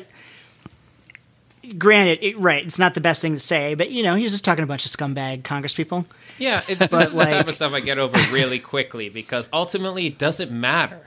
[1.78, 4.44] Granted, it, right, it's not the best thing to say, but you know, he's just
[4.44, 6.06] talking a bunch of scumbag Congress people.
[6.38, 9.08] Yeah, it's, this But, is the type like- of stuff I get over really quickly
[9.08, 11.06] because ultimately it doesn't matter.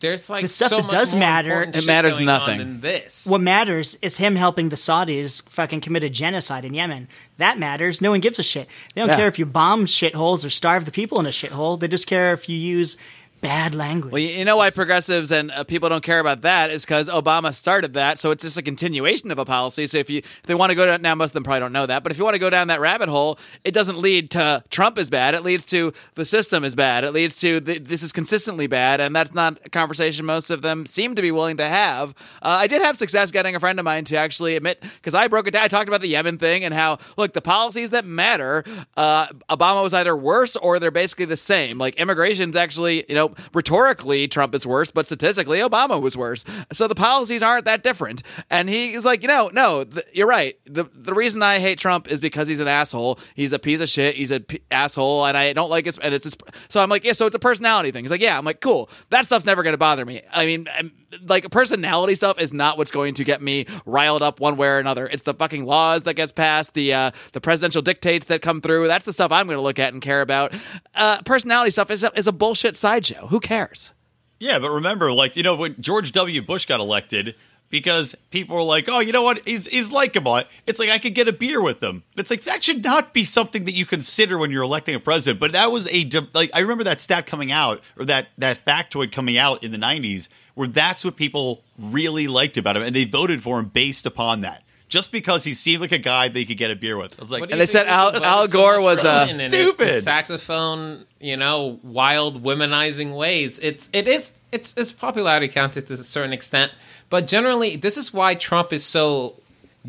[0.00, 2.58] There's like The stuff so that much does matter- It matters nothing.
[2.58, 3.26] than this.
[3.26, 7.08] What matters is him helping the Saudis fucking commit a genocide in Yemen.
[7.38, 8.00] That matters.
[8.00, 8.68] No one gives a shit.
[8.94, 9.16] They don't Yeah.
[9.16, 11.80] care if you bomb shitholes or starve the people in a shithole.
[11.80, 12.96] They just care if you use
[13.40, 14.12] bad language.
[14.12, 17.52] Well, you know why progressives and uh, people don't care about that is because Obama
[17.52, 19.86] started that, so it's just a continuation of a policy.
[19.86, 21.72] So if you if they want to go down now, most of them probably don't
[21.72, 24.30] know that, but if you want to go down that rabbit hole, it doesn't lead
[24.32, 25.34] to Trump is bad.
[25.34, 27.04] It leads to the system is bad.
[27.04, 30.62] It leads to the, this is consistently bad, and that's not a conversation most of
[30.62, 32.14] them seem to be willing to have.
[32.42, 35.28] Uh, I did have success getting a friend of mine to actually admit because I
[35.28, 35.64] broke it down.
[35.64, 38.64] I talked about the Yemen thing and how look the policies that matter.
[38.96, 41.78] Uh, Obama was either worse or they're basically the same.
[41.78, 46.44] Like immigration's actually you know rhetorically Trump is worse, but statistically Obama was worse.
[46.72, 48.22] So the policies aren't that different.
[48.50, 50.56] And he's like, you know, no, th- you're right.
[50.66, 53.18] The the reason I hate Trump is because he's an asshole.
[53.34, 54.16] He's a piece of shit.
[54.16, 55.98] He's a p- asshole, and I don't like his.
[55.98, 56.36] And it's his,
[56.68, 57.12] so I'm like, yeah.
[57.12, 58.04] So it's a personality thing.
[58.04, 58.36] He's like, yeah.
[58.38, 58.90] I'm like, cool.
[59.10, 60.22] That stuff's never going to bother me.
[60.32, 60.92] I mean, I'm-
[61.26, 64.78] like personality stuff is not what's going to get me riled up one way or
[64.78, 65.06] another.
[65.06, 68.86] It's the fucking laws that gets passed, the uh, the presidential dictates that come through.
[68.86, 70.54] That's the stuff I'm going to look at and care about.
[70.94, 73.26] Uh, personality stuff is a, is a bullshit sideshow.
[73.28, 73.92] Who cares?
[74.38, 76.42] Yeah, but remember, like you know, when George W.
[76.42, 77.34] Bush got elected,
[77.70, 79.46] because people were like, "Oh, you know what?
[79.46, 82.02] He's he's likable." It's like I could get a beer with him.
[82.16, 85.40] It's like that should not be something that you consider when you're electing a president.
[85.40, 89.12] But that was a like I remember that stat coming out or that that factoid
[89.12, 93.04] coming out in the '90s, where that's what people really liked about him, and they
[93.04, 94.64] voted for him based upon that.
[94.88, 97.30] Just because he seemed like a guy they could get a beer with, I was
[97.30, 100.02] like, And they said Al- Al voted so Gore was, a uh, it's the Stupid.
[100.02, 103.60] saxophone, you know, wild womanizing ways.
[103.60, 106.72] It's it is it's it's popularity counted to a certain extent,
[107.08, 109.34] but generally, this is why Trump is so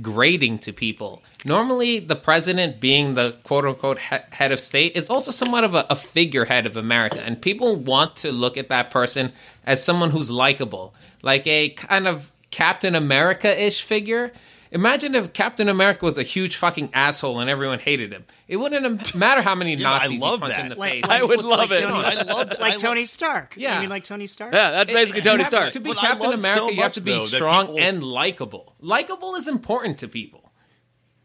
[0.01, 1.21] grating to people.
[1.45, 5.75] Normally, the president, being the quote unquote he- head of state, is also somewhat of
[5.75, 9.31] a, a figurehead of America, and people want to look at that person
[9.65, 14.31] as someone who's likable, like a kind of Captain America ish figure.
[14.71, 18.25] Imagine if Captain America was a huge fucking asshole and everyone hated him.
[18.47, 20.63] It wouldn't matter how many Yeah, I Nazis love he punched that.
[20.63, 21.03] in the Like- face.
[21.09, 21.75] I would love like it.
[21.79, 22.27] shit on I him.
[22.27, 23.55] love I like Tony Stark.
[23.57, 23.75] Yeah.
[23.75, 24.53] You mean like Tony Stark?
[24.53, 25.71] Yeah, that's basically It- Tony have- Stark.
[25.73, 27.27] To be But I Captain love so America, you have much, to be though, that
[27.35, 28.75] strong people- and likable.
[28.79, 30.51] Likable is important to people.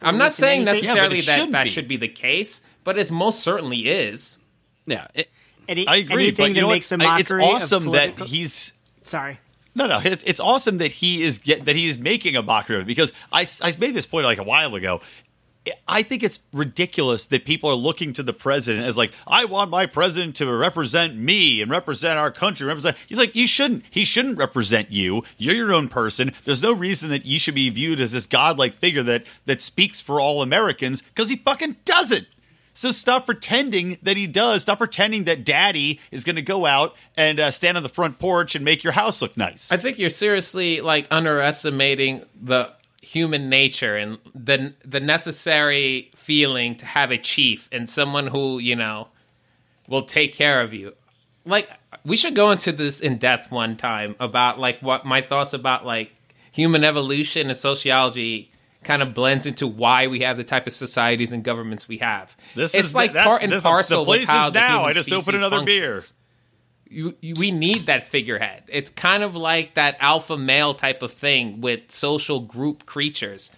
[0.00, 1.70] I'm Listen, not saying anything- Yeah, but necessarily it that should that be.
[1.70, 4.38] should be the case, but it most certainly is.
[4.86, 5.06] Yeah.
[5.14, 5.28] It-
[5.68, 7.06] Any, I agree, anything but you that know makes a what?
[7.06, 8.72] I- mockery It's awesome of that political- he's
[9.04, 9.38] Sorry.
[9.74, 12.86] No, no, it's, it's awesome that he is get that he is making a it
[12.86, 15.00] because I, I made this point like a while ago.
[15.88, 19.70] I think it's ridiculous that people are looking to the president as like, I want
[19.70, 22.66] my president to represent me and represent our country.
[22.66, 22.98] Represent.
[23.08, 23.84] He's like, you shouldn't.
[23.90, 25.24] He shouldn't represent you.
[25.38, 26.34] You're your own person.
[26.44, 30.02] There's no reason that you should be viewed as this godlike figure that that speaks
[30.02, 32.26] for all Americans because he fucking doesn't.
[32.74, 34.62] So stop pretending that he does.
[34.62, 38.18] Stop pretending that Daddy is going to go out and uh, stand on the front
[38.18, 39.70] porch and make your house look nice.
[39.70, 46.86] I think you're seriously like underestimating the human nature and the the necessary feeling to
[46.86, 49.08] have a chief and someone who you know
[49.88, 50.94] will take care of you.
[51.44, 51.68] Like
[52.04, 55.86] we should go into this in depth one time about like what my thoughts about
[55.86, 56.12] like
[56.50, 58.50] human evolution and sociology
[58.84, 62.36] kind of blends into why we have the type of societies and governments we have.
[62.54, 64.68] This it's is like part and this- parcel The place with how is the now.
[64.78, 65.92] human I just opened species another beer.
[65.94, 66.12] functions
[66.86, 68.64] you, you, we need that figurehead.
[68.68, 73.50] It's kind of like that alpha male type of thing with social group creatures.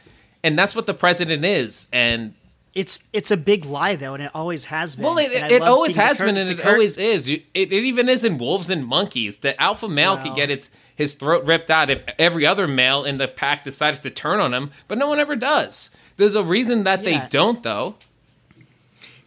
[0.43, 1.87] And that's what the president is.
[1.93, 2.35] And
[2.73, 5.05] It's it's a big lie though, and it always has been.
[5.05, 7.29] well, it, And it always has cur- been, and the it cur- always is.
[7.29, 9.39] You, it, it even is in wolves and monkeys.
[9.39, 10.35] The alpha male could Wow.
[10.37, 14.11] get its his throat ripped out if every other male in the pack decides to
[14.11, 15.91] turn on him, but no one ever does.
[16.17, 17.21] There's a reason that Yeah.
[17.21, 17.95] they don't, though.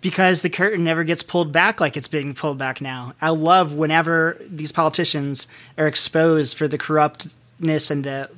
[0.02, 3.14] because the curtain never gets pulled back like it's being pulled back now.
[3.22, 8.30] I love whenever these politicians are exposed for the corruptness and the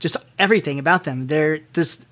[0.00, 1.28] just everything about them.
[1.28, 2.04] They're this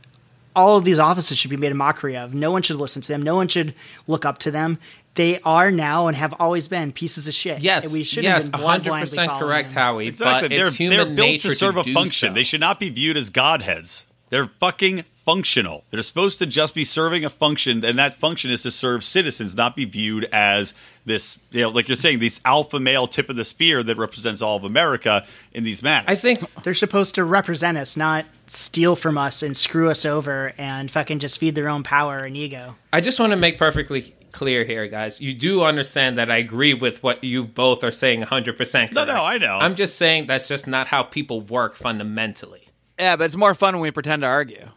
[0.54, 2.32] all of these offices should be made a mockery of.
[2.32, 3.22] No one should listen to them.
[3.22, 3.74] No one should
[4.06, 4.78] look up to them.
[5.16, 7.60] They are now and have always been pieces of shit.
[7.60, 9.78] Yes, and we shouldn't yes, have been blind- 100% correct, them.
[9.78, 10.06] Howie.
[10.08, 10.48] Exactly.
[10.48, 12.30] But They're, it's human they're built nature to serve a function.
[12.30, 12.34] so.
[12.34, 14.04] They should not be viewed as godheads.
[14.28, 15.84] They're fucking functional.
[15.90, 19.56] They're supposed to just be serving a function, and that function is to serve citizens,
[19.56, 20.74] not be viewed as
[21.04, 24.42] this, you know, like you're saying, this alpha male tip of the spear that represents
[24.42, 26.08] all of America in these matters.
[26.08, 30.52] I think They're supposed to represent us, not steal from us and screw us over
[30.58, 32.76] and fucking just feed their own power and ego.
[32.92, 35.20] I just want to make perfectly clear here, guys.
[35.20, 38.54] You do understand that I agree with what you both are saying 100%.
[38.56, 38.92] Correct.
[38.92, 39.58] No, no, I know.
[39.58, 42.68] I'm just saying that's just not how people work fundamentally.
[42.98, 44.68] yeah, but it's more fun when we pretend to argue.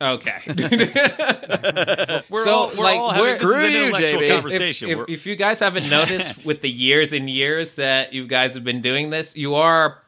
[0.00, 0.38] Okay.
[2.30, 4.30] we're so, all, we're like, all having we're- this is Screw an you, intellectual JB.
[4.34, 4.88] conversation.
[4.90, 8.54] if, We're- if you guys haven't noticed with the years and years that you guys
[8.54, 9.98] have been doing this, you are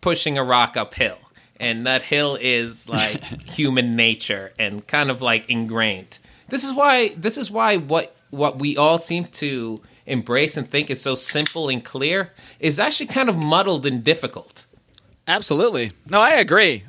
[0.00, 1.18] pushing a rock uphill.
[1.60, 6.18] And that hill is like human nature and kind of like ingrained.
[6.48, 10.90] This is why this is why what what we all seem to embrace and think
[10.90, 14.64] is so simple and clear is actually kind of muddled and difficult.
[15.26, 15.92] Absolutely.
[16.08, 16.84] No, I agree.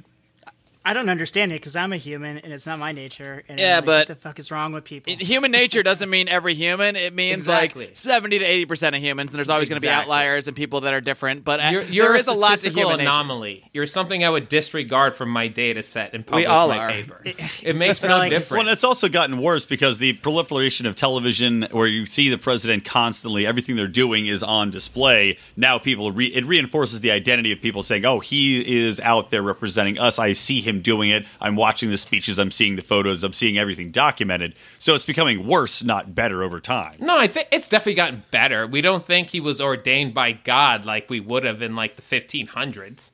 [0.89, 3.43] I don't understand it because I'm a human and it's not my nature.
[3.49, 5.11] And Yeah, like, but- what the fuck is wrong with people?
[5.11, 6.95] It- human nature doesn't mean every human.
[6.95, 7.87] It means Exactly.
[7.87, 10.79] like 70 to 80% of humans, and there's always going to be outliers and people
[10.81, 11.43] that are different.
[11.43, 13.09] But uh, You're, you're there a is a lot to statistical human nature.
[13.09, 13.69] anomaly.
[13.73, 16.89] You're something I would disregard from my data set and publish all my are.
[16.89, 17.21] paper.
[17.61, 18.51] It, makes no like difference.
[18.51, 22.85] Well, it's also gotten worse because the proliferation of television, where you see the president
[22.85, 25.37] constantly, everything they're doing is on display.
[25.57, 29.41] Now, people re- it reinforces the identity of people saying, "Oh, he is out there
[29.43, 30.17] representing us.
[30.17, 31.25] I see him doing it.
[31.41, 32.37] I'm watching the speeches.
[32.37, 33.23] I'm seeing the photos.
[33.23, 36.97] I'm seeing everything documented." So it's becoming worse, not better, over time.
[36.99, 38.65] No, I think it's definitely gotten better.
[38.67, 42.01] We don't think he was ordained by God like we would have in like the
[42.01, 43.11] 1500s.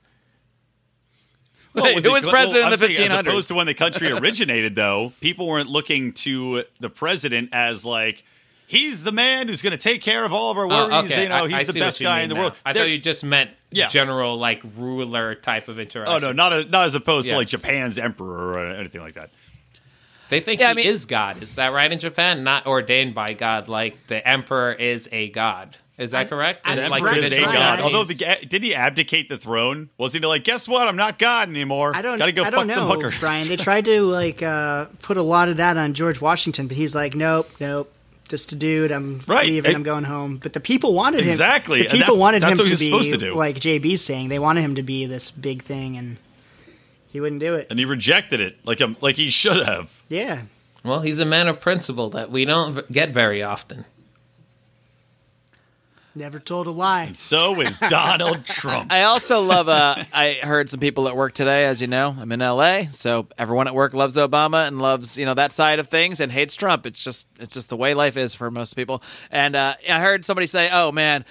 [1.75, 3.27] Wait, when who the- was president well, in the I'm saying, As 1500s?
[3.27, 8.23] opposed to when the country originated, though, people weren't looking to the president as like
[8.67, 11.11] he's the man who's going to take care of all of our Oh, worries.
[11.11, 11.23] okay.
[11.23, 12.41] You know, he's I the best guy in the now.
[12.41, 12.53] world.
[12.65, 13.89] I They're- thought you just meant Yeah.
[13.89, 16.13] general like ruler type of interaction.
[16.13, 17.33] Oh no, not a, not as opposed Yeah.
[17.33, 19.29] to like Japan's emperor or anything like that.
[20.29, 21.43] They think Yeah, he I mean- is God.
[21.43, 22.43] Is that right in Japan?
[22.43, 25.77] Not ordained by God, like the emperor is a god.
[25.95, 26.61] Is that correct?
[26.65, 27.79] I- Is The it like emperor is a traditional god.
[27.81, 29.89] Although, the, did he abdicate the throne?
[29.99, 30.87] Was he like, guess what?
[30.87, 31.95] I'm not God anymore.
[31.95, 32.17] I don't.
[32.17, 33.19] Gotta go I fuck don't some know, hookers.
[33.19, 33.47] Brian.
[33.47, 36.95] They tried to like uh, put a lot of that on George Washington, but he's
[36.95, 37.92] like, nope, nope.
[38.29, 38.91] Just a dude.
[38.91, 39.45] I'm Right.
[39.47, 39.71] leaving.
[39.71, 40.37] It- I'm going home.
[40.41, 41.27] But the people wanted him.
[41.27, 43.35] Exactly, The people that's- wanted that's him to be supposed to do.
[43.35, 44.29] like JB's saying.
[44.29, 46.17] They wanted him to be this big thing, and
[47.11, 47.67] he wouldn't do it.
[47.69, 49.89] and he rejected it like a, like he should have.
[50.09, 50.43] Yeah.
[50.83, 53.85] Well, he's a man of principle that we don't get very often.
[56.15, 57.11] Never told a lie.
[57.13, 58.91] So is Donald Trump.
[58.91, 59.67] I also love.
[59.67, 61.65] Uh, I heard some people at work today.
[61.65, 65.25] As you know, I'm in LA, so everyone at work loves Obama and loves you
[65.25, 66.85] know that side of things and hates Trump.
[66.85, 69.01] It's just it's just the way life is for most people.
[69.31, 71.25] And uh, I heard somebody say, "Oh man."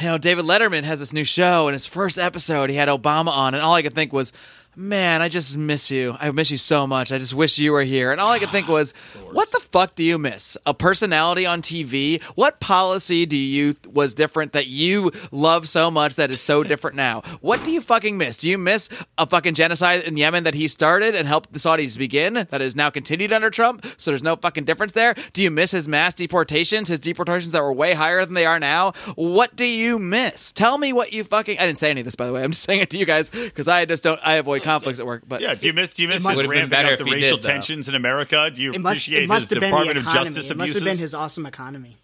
[0.00, 3.28] You know, David Letterman has this new show, and his first episode, he had Obama
[3.28, 4.32] on, and all I could think was,
[4.76, 6.16] "Man, I just miss you.
[6.20, 7.12] I miss you so much.
[7.12, 8.92] I just wish you were here." And all I could think was,
[9.32, 10.56] "What the fuck do you miss?
[10.66, 12.22] A personality on TV?
[12.34, 16.96] What policy do you was different that you love so much that is so different
[16.96, 17.22] now?
[17.40, 18.38] What do you fucking miss?
[18.38, 21.98] Do you miss a fucking genocide in Yemen that he started and helped the Saudis
[21.98, 23.84] begin that is now continued under Trump?
[23.98, 25.14] So there's no fucking difference there.
[25.32, 28.60] Do you miss his mass deportations, his deportations that were way higher than they are
[28.60, 28.92] now?
[29.14, 30.52] What do you miss?
[30.52, 31.58] Tell me what you fucking.
[31.58, 32.42] I didn't say any of this by the way.
[32.42, 34.20] I'm just saying it to you guys because I just don't.
[34.24, 35.22] I avoid conflicts at work.
[35.28, 36.98] But Yeah, do you miss do you miss must- his Would've been ramping better up
[36.98, 38.50] the if he racial did, tensions in America?
[38.52, 38.96] Do you It must.
[38.96, 40.24] appreciate It must his have been Department the of economy.
[40.26, 40.82] Justice it must abuses?
[40.82, 41.96] have been his awesome economy.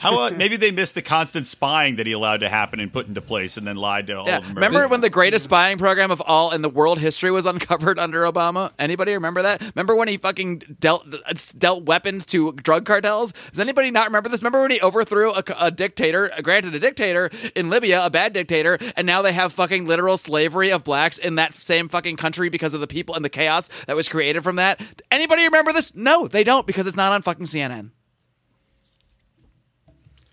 [0.00, 3.06] How about maybe they missed the constant spying that he allowed to happen and put
[3.08, 4.38] into place, and then lied to all Yeah.
[4.38, 4.54] of America.
[4.60, 8.22] Remember when the greatest spying program of all in the world history was uncovered under
[8.22, 8.72] Obama?
[8.78, 9.60] Anybody remember that?
[9.74, 11.04] Remember when he fucking dealt
[11.58, 13.32] dealt weapons to drug cartels?
[13.50, 14.42] Does anybody not remember this?
[14.42, 18.78] Remember when he overthrew a, a dictator, granted a dictator in Libya, a bad dictator,
[18.96, 22.74] and now they have fucking literal slavery of blacks in that same fucking country because
[22.74, 24.80] of the people and the chaos that was created from that?
[25.10, 25.94] Anybody remember this?
[25.94, 27.90] No, they don't because it's not on fucking CNN.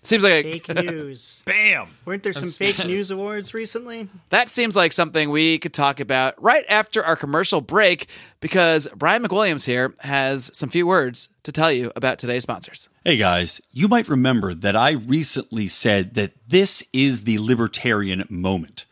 [0.04, 1.42] Seems like a, Fake news.
[1.46, 1.86] Bam!
[2.04, 4.08] Weren't there some fake news awards recently?
[4.30, 8.08] That seems like something we could talk about right after our commercial break
[8.40, 12.88] because Brian McWilliams here has some few words to tell you about today's sponsors.
[13.04, 18.86] Hey guys, you might remember that I recently said that this is the libertarian moment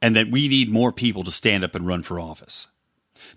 [0.00, 2.68] and that we need more people to stand up and run for office.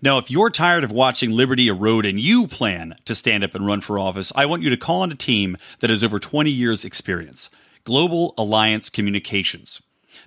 [0.02, 3.66] Now, if you're tired of watching liberty erode and you plan to stand up and
[3.66, 6.50] run for office, I want you to call on a team that has over 20
[6.50, 7.48] years' experience
[7.84, 9.80] Global Alliance Communications.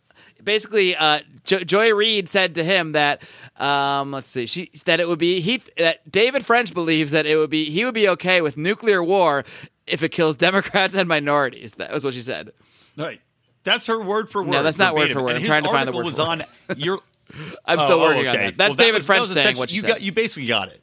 [0.44, 3.24] basically, uh, jo- Joy Reid said to him that
[3.58, 7.38] um, let's see, she that it would be he that David French believes that it
[7.38, 9.44] would be he would be okay with nuclear war
[9.88, 11.72] if it kills Democrats and minorities.
[11.74, 12.52] That was what she said.
[12.98, 13.20] right.
[13.68, 14.52] That's her word for word.
[14.52, 15.36] No, that's not word for word.
[15.36, 16.42] And I'm trying to find the word was for on
[16.78, 17.00] your
[17.66, 18.46] I'm still Oh, working on okay.
[18.46, 18.58] that.
[18.58, 19.88] That's Well, David was- French was saying what you said.
[19.90, 20.02] got.
[20.02, 20.82] You basically got it.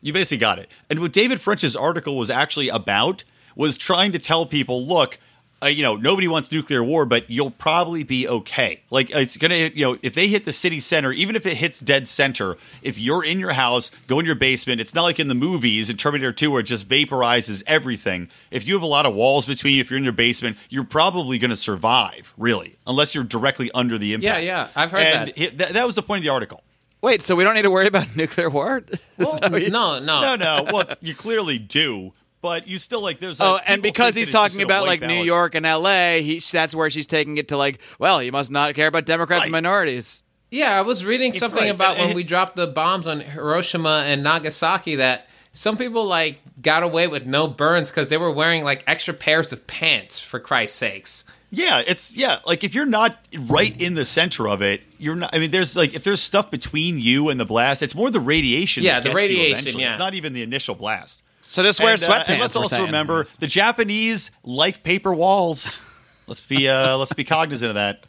[0.00, 0.68] You basically got it.
[0.90, 3.24] And what David French's article was actually about
[3.56, 5.18] was trying to tell people, look,
[5.62, 8.80] uh, you know, nobody wants nuclear war, but you'll probably be okay.
[8.90, 11.78] Like it's gonna, you know, if they hit the city center, even if it hits
[11.78, 14.80] dead center, if you're in your house, go in your basement.
[14.80, 18.28] It's not like in the movies in Terminator 2 where it just vaporizes everything.
[18.50, 20.84] If you have a lot of walls between you, if you're in your basement, you're
[20.84, 24.42] probably going to survive, really, unless you're directly under the impact.
[24.42, 25.38] Yeah, yeah, I've heard and that.
[25.40, 25.72] it- that.
[25.74, 26.62] That was the point of the article.
[27.00, 28.82] Wait, so we don't need to worry about nuclear war?
[29.18, 30.64] Well, no, no, No, no.
[30.72, 32.12] Well, you clearly do,
[32.44, 33.40] but you still like there's.
[33.40, 36.20] Oh, and because he's that it's just talking about like wipe New York and L.A.,
[36.20, 39.44] he, that's where she's taking it to like, well, you must not care about Democrats
[39.44, 40.24] and minorities.
[40.50, 44.04] Yeah, I was reading something right, about and- when we dropped the bombs on Hiroshima
[44.06, 48.62] and Nagasaki that some people like got away with no burns because they were wearing
[48.62, 51.24] like extra pairs of pants for Christ's sakes.
[51.50, 52.40] Yeah, it's yeah.
[52.44, 55.34] Like if you're not right in the center of it, you're not.
[55.34, 58.20] I mean, there's like if there's stuff between you and the blast, it's more the
[58.20, 58.82] radiation.
[58.82, 59.82] Yeah, that the gets radiation, eventually.
[59.84, 59.90] yeah.
[59.92, 61.22] It's not even the initial blast.
[61.46, 62.28] So just wear and, uh, sweatpants.
[62.28, 62.86] and let's also saying.
[62.86, 65.78] remember the Japanese like paper walls.
[66.26, 68.04] let's be uh let's be cognizant of that.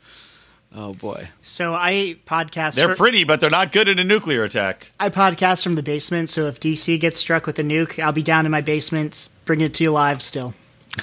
[0.74, 1.30] Oh boy.
[1.42, 2.76] So I podcast.
[2.76, 4.88] They're for- pretty, but they're not good in a nuclear attack.
[5.00, 6.30] I podcast from the basement.
[6.30, 9.68] So if DC gets struck with a nuke, I'll be down in my basement, bringing
[9.68, 10.22] it to you live.
[10.22, 10.54] Still,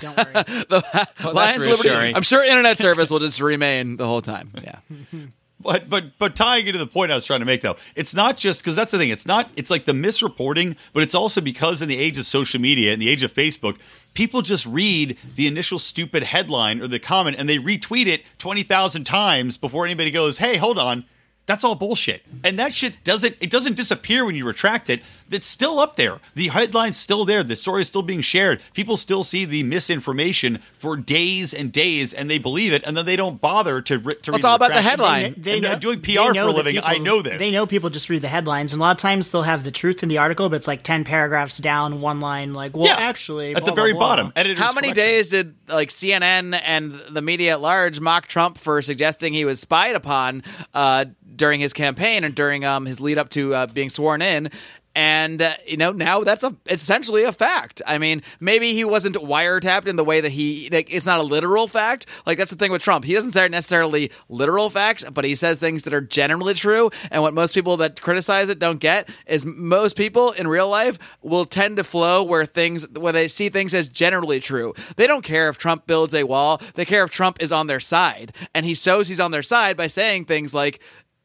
[0.01, 0.27] don't worry.
[0.71, 2.15] Well, that's Lions Liberty.
[2.15, 4.51] I'm sure internet service will just remain the whole time.
[4.63, 4.79] Yeah.
[5.63, 8.37] But but but tying into the point I was trying to make though, it's not
[8.37, 9.11] just because that's the thing.
[9.11, 9.51] It's not.
[9.57, 13.01] It's like the misreporting, but it's also because in the age of social media, in
[13.01, 13.79] the age of Facebook,
[14.15, 18.63] people just read the initial stupid headline or the comment and they retweet it twenty
[18.63, 21.05] thousand times before anybody goes, "Hey, hold on."
[21.45, 22.23] That's all bullshit.
[22.45, 25.03] And that shit doesn't it doesn't disappear when you retract it.
[25.35, 26.19] It's still up there.
[26.35, 27.43] The headline's still there.
[27.43, 28.61] The story is still being shared.
[28.75, 33.07] People still see the misinformation for days and days and they believe it and then
[33.07, 34.91] they don't bother to, re- to Well, it's read all about the retraction.
[34.91, 35.35] headline.
[35.47, 37.39] And, uh, doing they PR for a that living, I know this.
[37.39, 39.71] They know people just read the headlines, and a lot of times they'll have the
[39.71, 42.55] truth in the article, but it's like ten paragraphs down, one line.
[42.55, 44.09] Like, well, Yeah, actually, at the very blah, blah.
[44.17, 44.33] bottom.
[44.37, 45.05] Editor's How many correction.
[45.05, 49.61] days did like CNN and the media at large mock Trump for suggesting he was
[49.61, 50.43] spied upon
[50.75, 51.07] uh,
[51.37, 54.51] during his campaign and during um, his lead up to uh, being sworn in?
[54.95, 57.81] And uh, you know now that's a essentially a fact.
[57.87, 60.69] I mean, maybe he wasn't wiretapped in the way that he.
[60.71, 62.07] Like, it's not a literal fact.
[62.27, 63.05] Like that's the thing with Trump.
[63.05, 66.91] He doesn't say necessarily literal facts, but he says things that are generally true.
[67.11, 70.99] And what most people that criticize it don't get is most people in real life
[71.23, 74.75] will tend to flow where things where they see things as generally true.
[74.97, 76.61] They don't care if Trump builds a wall.
[76.75, 79.77] They care if Trump is on their side, and he shows he's on their side
[79.77, 80.83] by saying things like.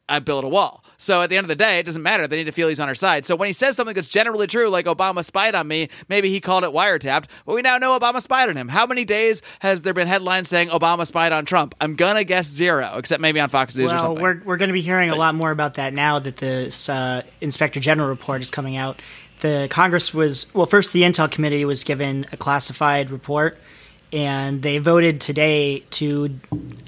[0.08, 0.82] I build a wall.
[1.00, 2.26] So at the end of the day, it doesn't matter.
[2.26, 3.24] They need to feel he's on our side.
[3.24, 6.40] So when he says something that's generally true, like Obama spied on me, maybe he
[6.40, 8.66] called it wiretapped, but we now know Obama spied on him.
[8.68, 11.74] How many days has there been headlines saying Obama spied on Trump?
[11.80, 14.22] I'm gonna guess zero, except maybe on Fox News or Well, something.
[14.22, 17.22] we're we're going to be hearing a lot more about that now that the uh,
[17.40, 19.00] Inspector General report is coming out.
[19.40, 23.56] The Congress was well, first the Intel Committee was given a classified report,
[24.12, 26.28] and they voted today to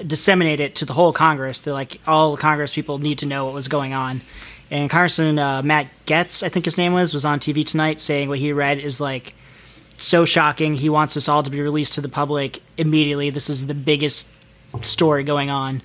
[0.05, 1.61] disseminate it to the whole Congress.
[1.61, 4.23] They're like all Congress people need to know what was going on.
[4.71, 8.29] And Congressman uh, Matt Gaetz, I think his name was, was on TV tonight saying
[8.29, 9.35] what he read is like
[9.99, 10.75] so shocking.
[10.75, 13.31] He wants this all to be released to the public immediately.
[13.31, 14.29] This is the biggest
[14.83, 15.83] story going on.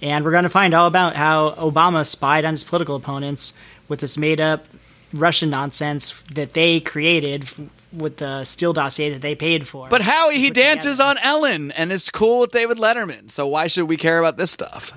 [0.00, 3.52] And we're going to find all about how Obama spied on his political opponents
[3.88, 4.64] with this made up
[5.12, 7.60] Russian nonsense that they created f-
[7.92, 9.88] with the Steele dossier that they paid for.
[9.88, 11.10] but Howie, he dances together.
[11.10, 13.30] on Ellen and is cool with David Letterman.
[13.30, 14.92] So why should we care about this stuff?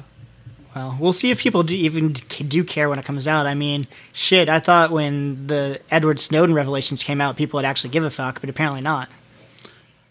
[0.75, 3.45] Well, we'll see if people do even do care when it comes out.
[3.45, 7.91] I mean, shit, I thought when the Edward Snowden revelations came out, people would actually
[7.91, 9.09] give a fuck, but apparently not.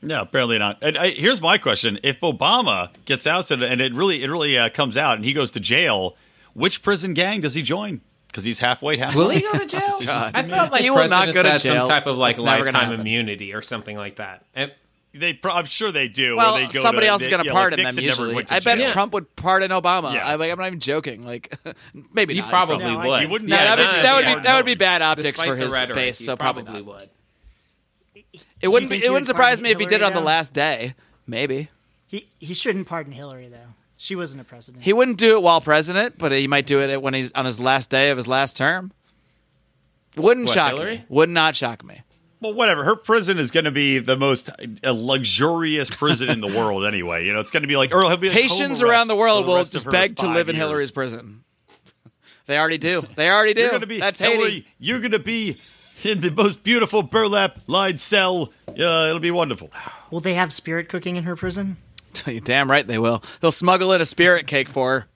[0.00, 0.78] No, apparently not.
[0.82, 4.68] And I, here's my question: If Obama gets ousted and it really, it really uh,
[4.68, 6.16] comes out, and he goes to jail,
[6.54, 8.00] which prison gang does he join?
[8.32, 9.82] Because he's halfway white, half Will he go to jail?
[10.08, 11.86] Oh I felt like He will not presidents go to jail.
[11.86, 13.00] some type of like It's never gonna lifetime happen.
[13.00, 14.44] immunity or something like that.
[14.54, 14.72] And
[15.12, 16.38] They, pro- I'm sure they do.
[16.38, 18.04] Well, they go somebody to, else is they- going to yeah, like pardon them Nixon
[18.06, 18.34] never usually.
[18.34, 18.88] went to I bet jail.
[18.88, 20.14] Trump would pardon Obama.
[20.14, 20.26] Yeah.
[20.26, 21.22] I, like, I'm not even joking.
[21.26, 21.54] Like,
[22.14, 22.48] maybe he not.
[22.48, 23.20] probably No, I- would.
[23.20, 25.56] He wouldn't- Yeah, that'd be, that would be that would be bad optics Despite for
[25.56, 26.18] the his rhetoric, base.
[26.18, 26.88] he So probably, probably not.
[27.00, 27.08] would.
[28.62, 28.88] It wouldn't.
[28.90, 30.20] think Be, it would wouldn't surprise pardon me if he did it Hillary, on the
[30.20, 30.26] though?
[30.26, 30.94] last day.
[31.26, 31.68] Maybe
[32.06, 33.71] He he shouldn't pardon Hillary though.
[34.02, 34.82] She wasn't a president.
[34.82, 37.60] he wouldn't do it while president, but he might do it when he's on his
[37.60, 38.90] last day of his last term.
[40.16, 40.96] Wouldn't What, shock Hillary?
[40.98, 41.04] me.
[41.08, 42.00] Would not shock me.
[42.40, 42.82] Well, whatever.
[42.82, 47.24] Her prison is going to be the most uh, luxurious prison in the world, anyway.
[47.24, 49.14] You know, it's going to be like, or he'll be like Haitians home around the
[49.14, 50.64] world for will rest of just her beg to five live in years.
[50.66, 51.44] Hillary's prison.
[52.46, 53.06] they already do.
[53.14, 53.60] They already do.
[53.60, 54.50] You're going to be That's Hillary.
[54.50, 54.66] Haiti.
[54.80, 55.58] You're going to be
[56.02, 58.52] in the most beautiful burlap lined cell.
[58.68, 59.70] Uh, it'll be wonderful.
[60.10, 61.76] Will they have spirit cooking in her prison?
[62.26, 63.22] You're damn right they will.
[63.40, 65.06] They'll smuggle in a spirit cake for her.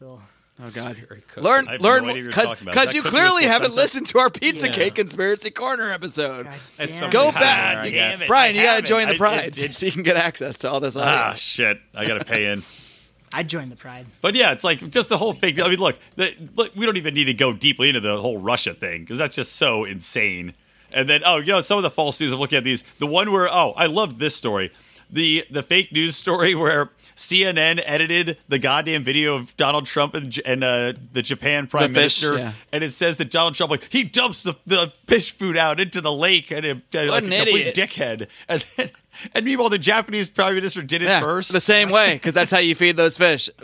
[0.00, 0.22] They'll-
[0.62, 0.94] Oh God!
[0.94, 1.24] Spirit.
[1.38, 2.74] Learn, I have learn, no idea what you're because talking about.
[2.74, 3.80] That you cookie clearly with haven't placenta?
[3.82, 4.72] listened to our Pizza Yeah.
[4.74, 6.44] Cake Conspiracy Corner episode.
[6.44, 7.34] God damn some- Go it.
[7.34, 8.20] back, I damn guess.
[8.20, 8.28] it.
[8.28, 8.54] Brian.
[8.54, 8.86] You I got to haven't.
[8.88, 11.10] join the I- Pride it- it- so you can get access to all this audio.
[11.18, 11.80] Ah, shit!
[11.94, 12.62] I got to pay in.
[13.32, 14.04] I'd join the Pride.
[14.20, 15.58] But yeah, it's like just the whole big.
[15.60, 18.36] I mean, look, the, look, we don't even need to go deeply into the whole
[18.36, 20.52] Russia thing because that's just so insane.
[20.92, 22.34] And then, oh, you know, some of the false news.
[22.34, 22.84] I'm looking at these.
[22.98, 24.72] The one where, oh, I love this story.
[25.12, 30.40] The the fake news story where CNN edited the goddamn video of Donald Trump and,
[30.46, 32.52] and uh, the Japan Prime The fish, Minister, yeah.
[32.72, 36.00] and it says that Donald Trump like he dumps the, the fish food out into
[36.00, 37.74] the lake and, it, like an a complete idiot.
[37.90, 38.28] dickhead.
[38.48, 38.90] And then,
[39.34, 41.52] and meanwhile, the Japanese Prime Minister did it Yeah, first.
[41.52, 43.50] the same way because that's how you feed those fish.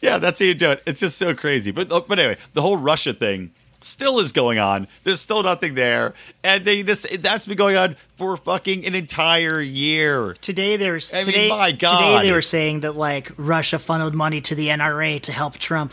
[0.00, 0.82] Yeah, that's how you do it.
[0.86, 1.70] It's just so crazy.
[1.70, 3.52] But uh, but anyway, the whole Russia thing
[3.84, 4.88] still is going on.
[5.04, 9.60] There's still nothing there, and they just that's been going on for fucking an entire
[9.60, 10.34] year.
[10.40, 11.98] Today they were I mean, my God.
[11.98, 15.92] today they were saying that like Russia funneled money to the NRA to help Trump.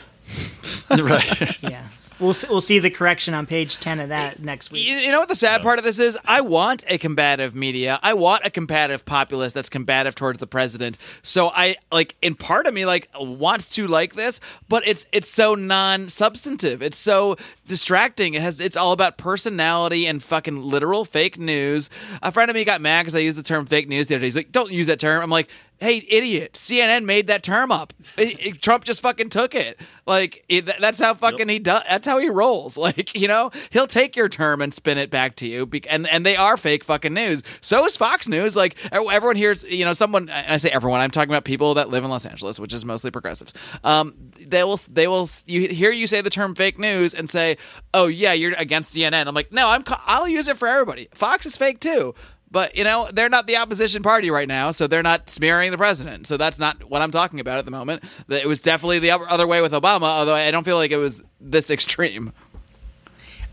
[0.89, 1.61] right.
[1.69, 1.83] Yeah.
[2.19, 4.87] We'll s- we'll see the correction on page 10 of that next week.
[4.87, 6.19] You, you know what the sad part of this is?
[6.23, 7.99] I want a combative media.
[8.03, 10.99] I want a combative populace that's combative towards the president.
[11.23, 14.39] So I like in part of me like wants to like this,
[14.69, 16.83] but it's it's so non-substantive.
[16.83, 17.37] It's so
[17.71, 18.33] distracting.
[18.33, 21.89] It has it's all about personality and fucking literal fake news.
[22.21, 24.19] A friend of me got mad because I used the term fake news the other
[24.19, 24.27] day.
[24.27, 25.49] He's like, "Don't use that term." I'm like,
[25.79, 26.53] "Hey, idiot!
[26.55, 27.93] CNN made that term up.
[28.17, 29.79] It- it- Trump just fucking took it.
[30.05, 31.81] Like it, that's how fucking he does.
[31.89, 32.77] That's how he rolls.
[32.81, 35.65] Like you know, he'll take your term and spin it back to you.
[35.65, 37.41] Be- and and they are fake fucking news.
[37.61, 38.55] So is Fox News.
[38.55, 40.29] Like everyone hears, you know, someone.
[40.29, 40.99] I say everyone.
[40.99, 43.53] I'm talking about people that live in Los Angeles, which is mostly progressives.
[43.83, 47.57] Um, they will they will you hear you say the term fake news and say,
[47.93, 49.27] oh yeah, you're against CNN.
[49.27, 51.07] I'm like, no, I'm I'll use it for everybody.
[51.13, 52.15] Fox is fake too.
[52.49, 55.77] But you know they're not the opposition party right now, so they're not smearing the
[55.77, 56.27] president.
[56.27, 58.03] So that's not what I'm talking about at the moment.
[58.27, 60.97] It was definitely the other other way with Obama, although I don't feel like it
[60.97, 62.33] was this extreme.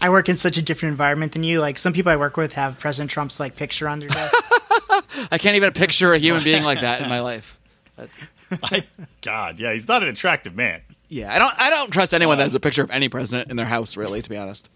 [0.01, 1.61] I work in such a different environment than you.
[1.61, 4.35] Like some people I work with have President Trump's like picture on their desk.
[5.31, 7.59] I can't even picture a human being like that in my life.
[8.63, 8.85] I,
[9.23, 10.83] God, yeah, he's not an attractive man.
[11.09, 11.55] Yeah, I don't.
[11.61, 13.97] I don't trust anyone that has a picture of any president in their house.
[13.97, 14.69] Really, to be honest.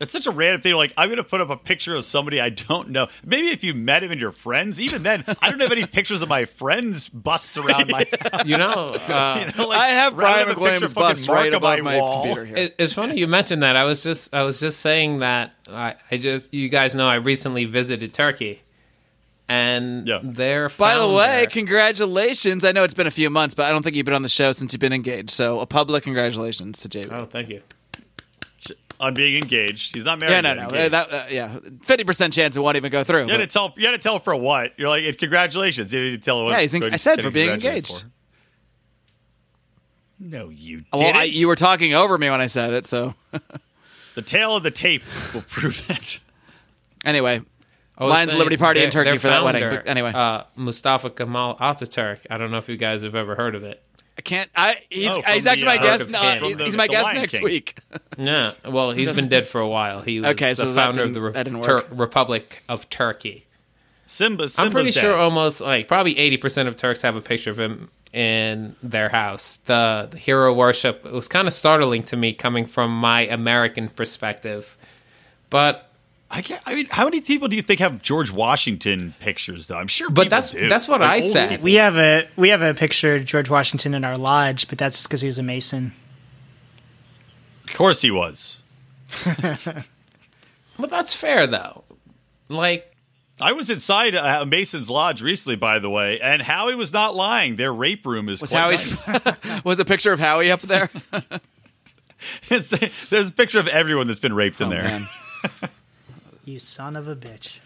[0.00, 0.74] It's such a random thing.
[0.76, 3.08] Like, I'm going to put up a picture of somebody I don't know.
[3.22, 6.22] Maybe if you met him and your friends, even then, I don't have any pictures
[6.22, 8.46] of my friends' busts around my house.
[8.46, 8.72] You know,
[9.08, 11.48] uh, You know, like, I have right, Brian a picture McWilliams' fucking bust Marc right
[11.48, 12.22] on above my wall.
[12.22, 12.56] computer here.
[12.56, 13.76] It, it's funny you mentioned that.
[13.76, 17.16] I was just I was just saying that I, I just you guys know I
[17.16, 18.62] recently visited Turkey,
[19.50, 20.20] and Yeah.
[20.22, 22.64] their By the way, congratulations.
[22.64, 24.28] I know it's been a few months, but I don't think you've been on the
[24.28, 25.30] show since you've been engaged.
[25.30, 27.10] So a public congratulations to JB.
[27.12, 27.60] oh, thank you.
[29.00, 29.94] On being engaged.
[29.94, 30.32] He's not married.
[30.32, 30.92] yeah, no, yet, no, engaged.
[30.92, 33.24] that, uh, yeah, fifty percent chance it won't even go through.
[33.24, 33.72] You had to tell.
[33.76, 34.74] You had to tell for what?
[34.76, 35.90] You're like, congratulations.
[35.92, 36.50] You didn't tell what.
[36.52, 38.02] Yeah, he's en- I said for being engaged.
[38.02, 38.06] for.
[40.18, 41.16] No, you well, didn't.
[41.16, 42.84] I, you were talking over me when I said it.
[42.84, 43.14] So
[44.14, 46.18] the tale of the tape will prove that.
[47.04, 47.40] anyway,
[48.00, 49.68] I Lions saying Liberty Party in Turkey their for that wedding.
[49.68, 52.20] But anyway, uh, Mustafa Kemal Ataturk.
[52.30, 53.82] I don't know if you guys have ever heard of it.
[54.18, 54.50] I can't.
[54.56, 56.04] I he's, Oh, he's actually the, my uh, guest.
[56.06, 57.42] From Uh, the- he's, from he's the- my guest Lion next King.
[57.44, 57.78] week.
[58.18, 60.02] Yeah, well, he's been dead for a while.
[60.02, 61.32] He was Okay, the so founder of the Re-
[61.62, 63.46] Tur- Republic of Turkey.
[64.06, 64.48] Simba.
[64.48, 65.00] Simba's I'm pretty dead.
[65.00, 69.56] sure almost like probably 80% of Turks have a picture of him in their house.
[69.64, 73.88] The, the hero worship it was kind of startling to me coming from my American
[73.88, 74.76] perspective.
[75.48, 75.89] But
[76.32, 76.62] I can't.
[76.64, 79.66] I mean, how many people do you think have George Washington pictures?
[79.66, 80.08] Though I'm sure.
[80.10, 80.68] But people that's- do.
[80.68, 81.48] that's what I said.
[81.50, 81.64] people.
[81.64, 84.96] we have a we have a picture of George Washington in our lodge, but that's
[84.96, 85.92] just because he was a Mason.
[87.68, 88.60] Of course, he was.
[89.24, 91.82] but that's fair though.
[92.48, 92.94] Like
[93.40, 97.56] I was inside uh, Mason's lodge recently, by the way, and Howie was not lying.
[97.56, 99.64] Their rape room is Was quite Howie's nice.
[99.64, 100.90] was a picture of Howie up there?
[102.50, 105.08] It's- There's a picture of everyone that's been raped in Oh, there, man.
[106.50, 107.60] You son of a bitch.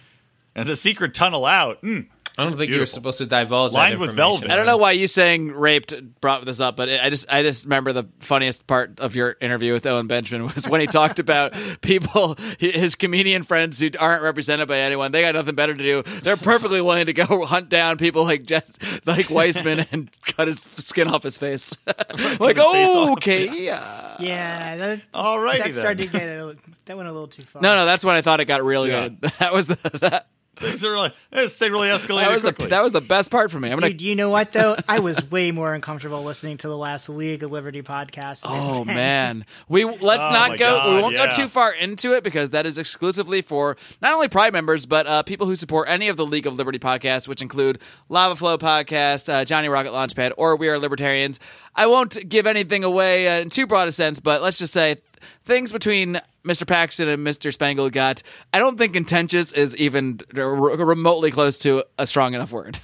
[0.55, 1.80] and the secret tunnel out.
[1.80, 2.09] Mm.
[2.37, 4.51] I don't think you're supposed to divulge Lined that with velvet.
[4.51, 7.64] I don't know why you saying raped brought this up, but I just I just
[7.64, 11.55] remember the funniest part of your interview with Owen Benjamin was when he talked about
[11.80, 15.12] people, his comedian friends who aren't represented by anyone.
[15.12, 16.03] They got nothing better to do.
[16.22, 20.61] They're perfectly willing to go hunt down people like just like Weissman and cut his
[20.61, 21.76] skin off his face.
[21.87, 23.11] like, his face off.
[23.12, 24.16] okay, yeah.
[24.18, 25.74] Yeah, that, Alrighty that then.
[25.74, 26.57] started to get a,
[26.87, 27.62] that went a little too far.
[27.62, 29.09] No, no, that's when I thought it got really Yeah.
[29.09, 29.20] good.
[29.39, 30.26] That was the that.
[30.57, 33.50] Things are really, this thing really escalated That was the that was the best part
[33.50, 33.70] for me.
[33.70, 33.90] I'm gonna.
[33.90, 34.76] Dude, you know what though?
[34.88, 38.42] I was way more uncomfortable listening to the last League of Liberty podcast.
[38.44, 40.94] Oh man, we let's Oh, not my go.
[40.96, 41.26] we won't yeah.
[41.26, 45.07] go too far into it because that is exclusively for not only Pride members but
[45.07, 48.57] uh, people who support any of the League of Liberty podcasts, which include Lava Flow
[48.59, 51.40] podcast, uh, Johnny Rocket Launchpad, or We Are Libertarians.
[51.74, 54.94] I won't give anything away uh, in too broad a sense, but let's just say
[54.94, 55.02] th-
[55.44, 56.66] things between Mr.
[56.66, 57.52] Paxton and Mr.
[57.52, 58.22] Spangle got.
[58.52, 62.78] I don't think contentious is even r- remotely close to a strong enough word.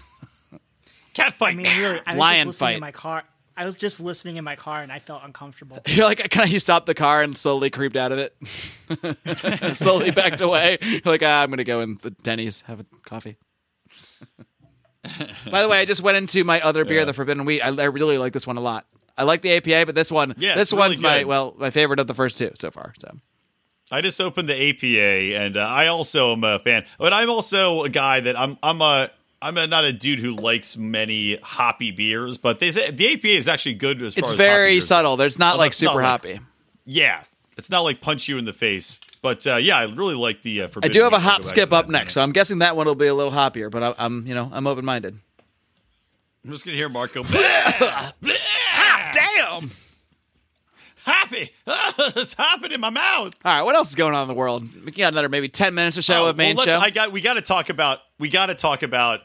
[1.15, 1.53] Cat fight.
[1.53, 2.75] I mean, really, I was Lion just listening fight.
[2.75, 3.25] in my car.
[3.57, 5.79] I was just listening in my car, and I felt uncomfortable.
[5.87, 9.77] You're like, kind of, you stopped the car and slowly creeped out of it.
[9.77, 10.79] slowly backed away.
[10.81, 13.37] You're like, ah, I'm going to go in the Denny's, have a coffee.
[15.51, 17.61] By the way, I just went into my other beer, the Forbidden Wheat.
[17.61, 18.87] I, I really like this one a lot.
[19.21, 22.01] I like the APA, but this one, Yeah, this really one's my well, my favorite
[22.01, 22.95] of the first two so far.
[22.99, 23.19] So
[23.91, 26.87] I just opened the APA, and uh, I also am a fan.
[26.99, 29.11] But I'm also a guy that I'm I'm a
[29.43, 32.39] I'm a, not a dude who likes many hoppy beers.
[32.39, 35.19] But they say the APA is actually good as far it's very subtle.
[35.19, 36.41] There's not like not super like- hoppy.
[36.87, 37.23] Yeah,
[37.59, 38.99] it's not like punch you in the face.
[39.21, 40.63] But uh, yeah, I really like the.
[40.63, 42.95] Uh, I do have a hop skip up next, so I'm guessing that one will
[42.95, 43.71] be a little hoppier.
[43.71, 45.19] But I, I'm, you know, I'm open minded.
[46.43, 47.23] I'm just gonna hear Marco.
[49.15, 49.71] Damn.
[51.05, 53.33] Happy, it's hopping in my mouth.
[53.45, 54.69] All right, what else is going on in the world?
[54.85, 56.79] We got another maybe ten minutes or so Oh, of main let's- show.
[56.79, 57.11] I got.
[57.11, 58.01] We got to talk about.
[58.19, 59.21] We got to talk about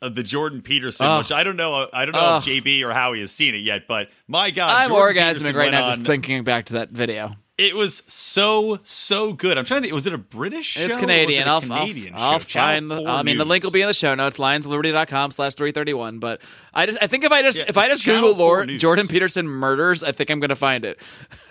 [0.00, 1.22] uh, the Jordan Peterson, Ugh.
[1.22, 1.86] which I don't know.
[1.92, 2.48] I don't know Ugh.
[2.48, 5.54] if JB or Howie has seen it yet, but my God, I'm Jordan orgasming Peterson
[5.56, 7.32] right went now on- just thinking back to that video.
[7.58, 9.58] It was so so good.
[9.58, 9.94] I'm trying to think.
[9.94, 10.78] Was it a British?
[10.78, 11.46] show It's Canadian.
[11.46, 12.40] I'll, it I'll, Canadian I'll?
[12.40, 13.10] Channel find the.
[13.10, 14.38] I mean, the link will be in the show notes.
[14.38, 16.18] Lionsliberty.com slash three thirty one.
[16.18, 16.40] But
[16.72, 18.68] I just, I think if I just, Yeah, if I just Channel Google Lord.
[18.78, 20.98] Jordan Peterson murders, I think I'm gonna find it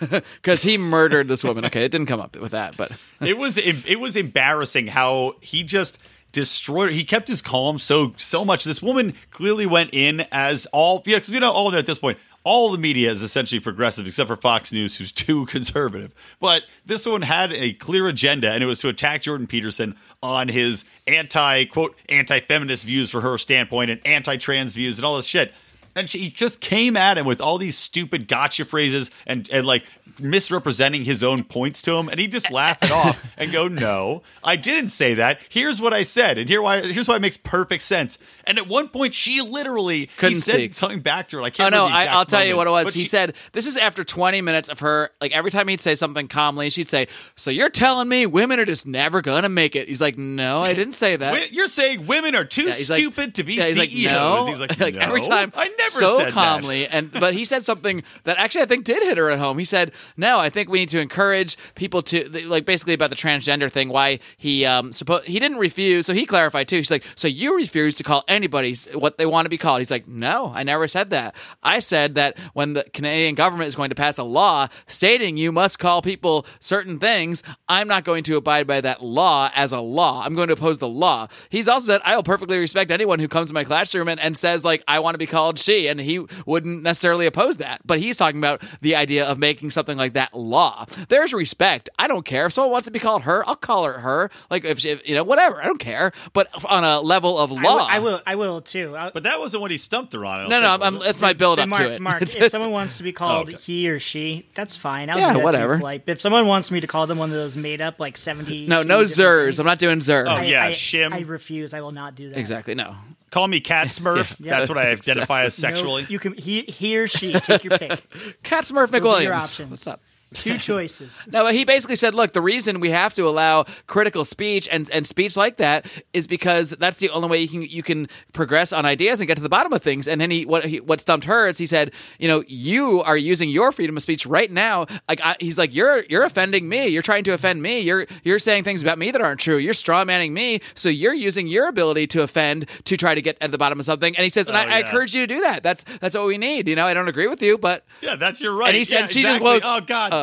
[0.00, 1.64] because he murdered this woman.
[1.66, 2.90] Okay, it didn't come up with that, but
[3.20, 5.98] it was it was embarrassing how he just
[6.32, 11.02] destroyed he kept his calm so so much this woman clearly went in as all
[11.04, 14.06] yeah because we know all know at this point all the media is essentially progressive
[14.06, 16.14] except for Fox News who's too conservative.
[16.40, 20.48] But this one had a clear agenda and it was to attack Jordan Peterson on
[20.48, 25.16] his anti quote anti feminist views for her standpoint and anti trans views and all
[25.16, 25.52] this shit
[25.94, 29.84] and she just came at him with all these stupid gotcha phrases and, and like
[30.20, 34.22] misrepresenting his own points to him and he just laughed it off and go no
[34.44, 37.36] i didn't say that here's what i said and here why here's why it makes
[37.38, 40.74] perfect sense and at one point she literally Couldn't he said speak.
[40.74, 42.70] something back to her i oh can't no, I, exact I'll tell you what it
[42.70, 42.92] was.
[42.94, 45.10] He she- said this is after 20 minutes of her.
[45.20, 48.64] Like every time he'd say something calmly, she'd say, "So you're telling me women are
[48.64, 52.34] just never gonna make it?" He's like, "No, I didn't say that." You're saying women
[52.34, 54.10] are too Yeah, he's like- stupid to be yeah, he's like, CEOs.
[54.12, 54.46] no.
[54.46, 56.86] He's like, every "No, time, I never so said that." calmly.
[56.86, 59.58] And but he said something that actually I think did hit her at home.
[59.58, 63.16] He said, "No, I think we need to encourage people to like basically about the
[63.16, 63.88] transgender thing.
[63.88, 66.76] Why he um supposed he didn't refuse, so he clarified too.
[66.76, 69.80] He's like, so you refuse to call anybody what they want to be called?
[69.80, 71.34] He's like, no, I never said that.
[71.62, 75.52] I said that when the Canadian government is going to pass a law stating you
[75.52, 79.80] must call people certain things, I'm not going to abide by that law as a
[79.80, 80.22] law.
[80.24, 81.28] I'm going to oppose the law.
[81.50, 84.36] He's also said I will perfectly respect anyone who comes to my classroom and, and
[84.36, 87.80] says like I want to be called she, and he wouldn't necessarily oppose that.
[87.86, 90.84] But he's talking about the idea of making something like that law.
[91.08, 91.88] There's respect.
[91.98, 93.46] I don't care if someone wants to be called her.
[93.48, 94.30] I'll call her her.
[94.50, 95.60] Like if, she, if you know whatever.
[95.60, 96.12] I don't care.
[96.32, 98.20] But on a level of I law, will, I will.
[98.26, 98.96] I will too.
[98.96, 101.20] I, but that wasn't what he stumped her on No, no, think, I'm, was it's
[101.20, 102.02] my build up Marc, to it.
[102.02, 103.56] Marc, if someone wants to be oh, called Okay.
[103.58, 105.10] he or she, that's fine.
[105.10, 105.78] I'll Yeah, do that whatever.
[105.78, 108.66] Like if someone wants me to call them one of those made up like seventy,
[108.66, 109.58] no, no zers.
[109.58, 110.26] I'm not doing zers.
[110.26, 111.12] Oh, I, yeah, I, shim.
[111.12, 111.74] I refuse.
[111.74, 112.38] I will not do that.
[112.38, 112.74] Exactly.
[112.74, 112.94] No.
[113.32, 114.56] Call me cat smurf Yeah.
[114.58, 117.32] that's what i identify as No, sexually you can he, he or she.
[117.32, 117.90] Take your pick.
[118.44, 119.68] Cat Smurf are your McWilliams.
[119.68, 120.00] What's up?
[120.34, 121.26] Two choices.
[121.30, 124.90] No, but he basically said, look, the reason we have to allow critical speech and,
[124.90, 128.72] and speech like that is because that's the only way you can you can progress
[128.72, 130.08] on ideas and get to the bottom of things.
[130.08, 133.16] And then he what he, what stumped her is he said, you know, you are
[133.16, 134.86] using your freedom of speech right now.
[135.08, 136.88] Like I, he's like, you're you're offending me.
[136.88, 137.80] You're trying to offend me.
[137.80, 139.56] You're you're saying things about me that aren't true.
[139.56, 140.60] You're straw manning me.
[140.74, 143.84] So you're using your ability to offend to try to get at the bottom of
[143.86, 144.16] something.
[144.16, 145.62] And he says, and Oh, I, I encourage you to do that.
[145.62, 146.68] That's that's what we need.
[146.68, 149.00] You know, I don't agree with you, but yeah that's your right and he said
[149.00, 149.52] yeah, she exactly.
[149.52, 150.21] just was oh god uh,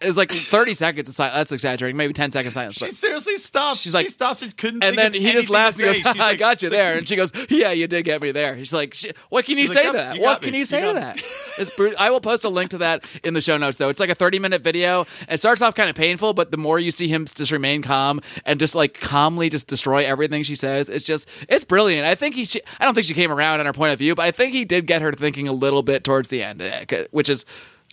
[0.00, 1.34] it was like 30 seconds of silence.
[1.36, 1.96] That's exaggerating.
[1.96, 2.76] Maybe 10 seconds of silence.
[2.76, 2.92] She But.
[2.94, 3.78] seriously stopped.
[3.80, 4.84] She's like- she stopped and couldn't.
[4.84, 6.12] And think then of he just anything laughs to and goes, say.
[6.12, 6.98] She's I like- got you she's like, there.
[6.98, 9.64] And she goes, "Yeah, you did get me there." He's like, "Sh- "What can you
[9.66, 10.16] She's say like, to "Yep, that?
[10.16, 10.56] you What can me.
[10.58, 11.24] you You say to got that?"
[11.58, 13.78] It's bru- I will post a link to that in the show notes.
[13.78, 15.06] Though it's like a thirty-minute video.
[15.28, 18.20] It starts off kind of painful, but the more you see him just remain calm
[18.46, 22.06] and just like calmly just destroy everything she says, it's just it's brilliant.
[22.06, 22.44] I think he.
[22.44, 24.52] She, I don't think she came around on her point of view, but I think
[24.52, 27.44] he did get her thinking a little bit towards the end, eh, which is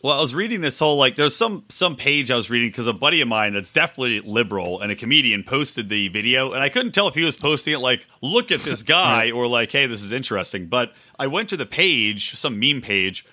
[0.06, 2.86] Well, I was reading this whole like there's some some page I was reading because
[2.86, 6.70] a buddy of mine that's definitely liberal and a comedian posted the video, and I
[6.70, 9.88] couldn't tell if he was posting it like "look at this guy" or like "hey,
[9.88, 13.26] this is interesting." But I went to the page, some meme page,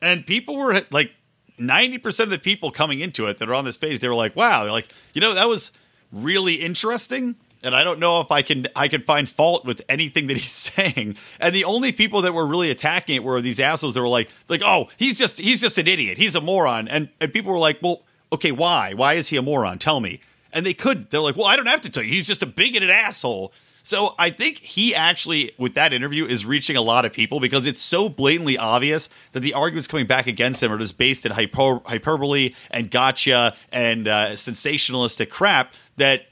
[0.00, 1.12] and people were like
[1.58, 4.14] ninety percent of the people coming into it that are on this page, they were
[4.14, 5.72] like, "Wow," they're like, you know, that was
[6.10, 10.28] really interesting and I don't know if I can I can find fault with anything
[10.28, 11.16] that he's saying.
[11.40, 14.28] And the only people that were really attacking it were these assholes that were like
[14.48, 16.18] like oh he's just he's just an idiot.
[16.18, 16.88] He's a moron.
[16.88, 18.02] And and people were like well
[18.32, 18.94] okay why?
[18.94, 19.78] Why is he a moron?
[19.78, 20.20] Tell me.
[20.52, 22.10] And they could they're like well I don't have to tell you.
[22.10, 23.52] He's just a bigoted asshole.
[23.88, 27.64] So I think he actually, with that interview, is reaching a lot of people because
[27.64, 31.32] it's so blatantly obvious that the arguments coming back against him are just based in
[31.32, 36.26] hyper- hyperbole and gotcha and uh, sensationalistic crap that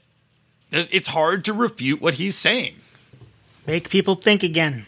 [0.71, 2.75] it's hard to refute what he's saying.
[3.65, 4.85] Make people think again.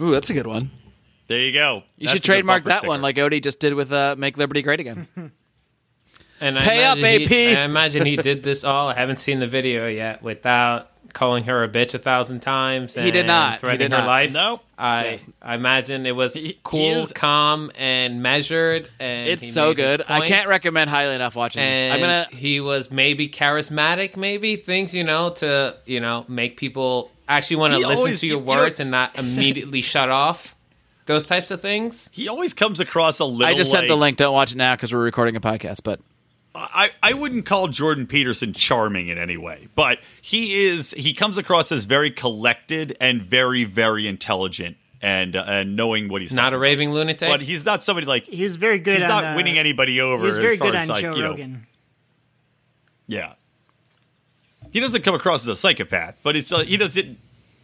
[0.00, 0.70] Ooh, that's a good one.
[1.28, 1.84] There you go.
[1.96, 2.88] You That's should trademark that sticker.
[2.88, 5.06] one like Odie just did with uh, "Make Liberty Great Again."
[6.42, 7.58] And Pay I up, imagine he- AP.
[7.58, 8.88] I imagine he did this all.
[8.88, 12.94] I haven't seen the video yet without calling her a bitch a thousand times.
[12.94, 13.52] He did and not.
[13.54, 14.06] He Threatening did her not.
[14.06, 14.32] life.
[14.32, 14.60] No.
[14.78, 15.28] I Yes.
[15.42, 18.88] I imagine it was He- he cool, is- calm, and measured.
[18.98, 20.02] And it's so good.
[20.08, 21.92] I can't recommend highly enough watching this.
[21.92, 22.26] I'm gonna.
[22.30, 27.72] he was maybe charismatic, maybe things you know to you know make people actually want
[27.74, 30.54] to listen always- to your you- you know- words and not immediately shut off.
[31.06, 32.08] Those types of things.
[32.12, 33.52] He always comes across a little.
[33.52, 34.16] I just sent the link.
[34.16, 35.80] Don't watch it now because we're recording a podcast.
[35.82, 35.98] But
[36.54, 40.90] I, I wouldn't call Jordan Peterson charming in any way, but he is.
[40.90, 46.22] He comes across as very collected and very, very intelligent and uh, and knowing what
[46.22, 47.28] he's Not a talking raving lunatic.
[47.28, 50.00] But he's not somebody like He was very good he's on, not uh, winning anybody
[50.00, 50.20] over.
[50.20, 51.66] He was very as far good as on like, Joe you know, Rogan.
[53.06, 53.34] Yeah.
[54.72, 57.18] He doesn't come across as a psychopath, but it's uh, he doesn't.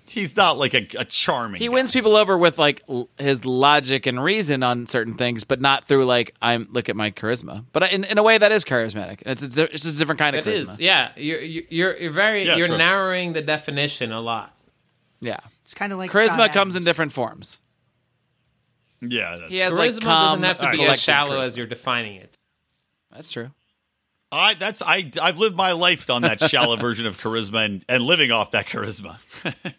[0.09, 1.61] He's not like a, a charming.
[1.61, 1.73] he guy.
[1.75, 5.85] wins people over with like l- his logic and reason on certain things, but not
[5.87, 7.65] through like I'm look at my charisma.
[7.73, 9.23] But in, in a way that is charismatic.
[9.27, 10.73] It's a, it's just a different kind of It charisma.
[10.75, 11.11] is, yeah.
[11.17, 12.79] You're you're, you're very Yeah, you're true.
[12.79, 14.55] narrowing the definition a lot.
[15.21, 15.39] Yeah.
[15.63, 17.59] It's kind of like Charisma Scott comes in different forms.
[19.01, 21.47] Yeah, that's, He has Charisma like calm, doesn't have to be as shallow charisma.
[21.47, 22.37] as you're defining it.
[23.13, 23.51] That's true.
[24.33, 28.03] I that's I I've lived my life on that shallow version of charisma and, and
[28.03, 29.17] living off that charisma.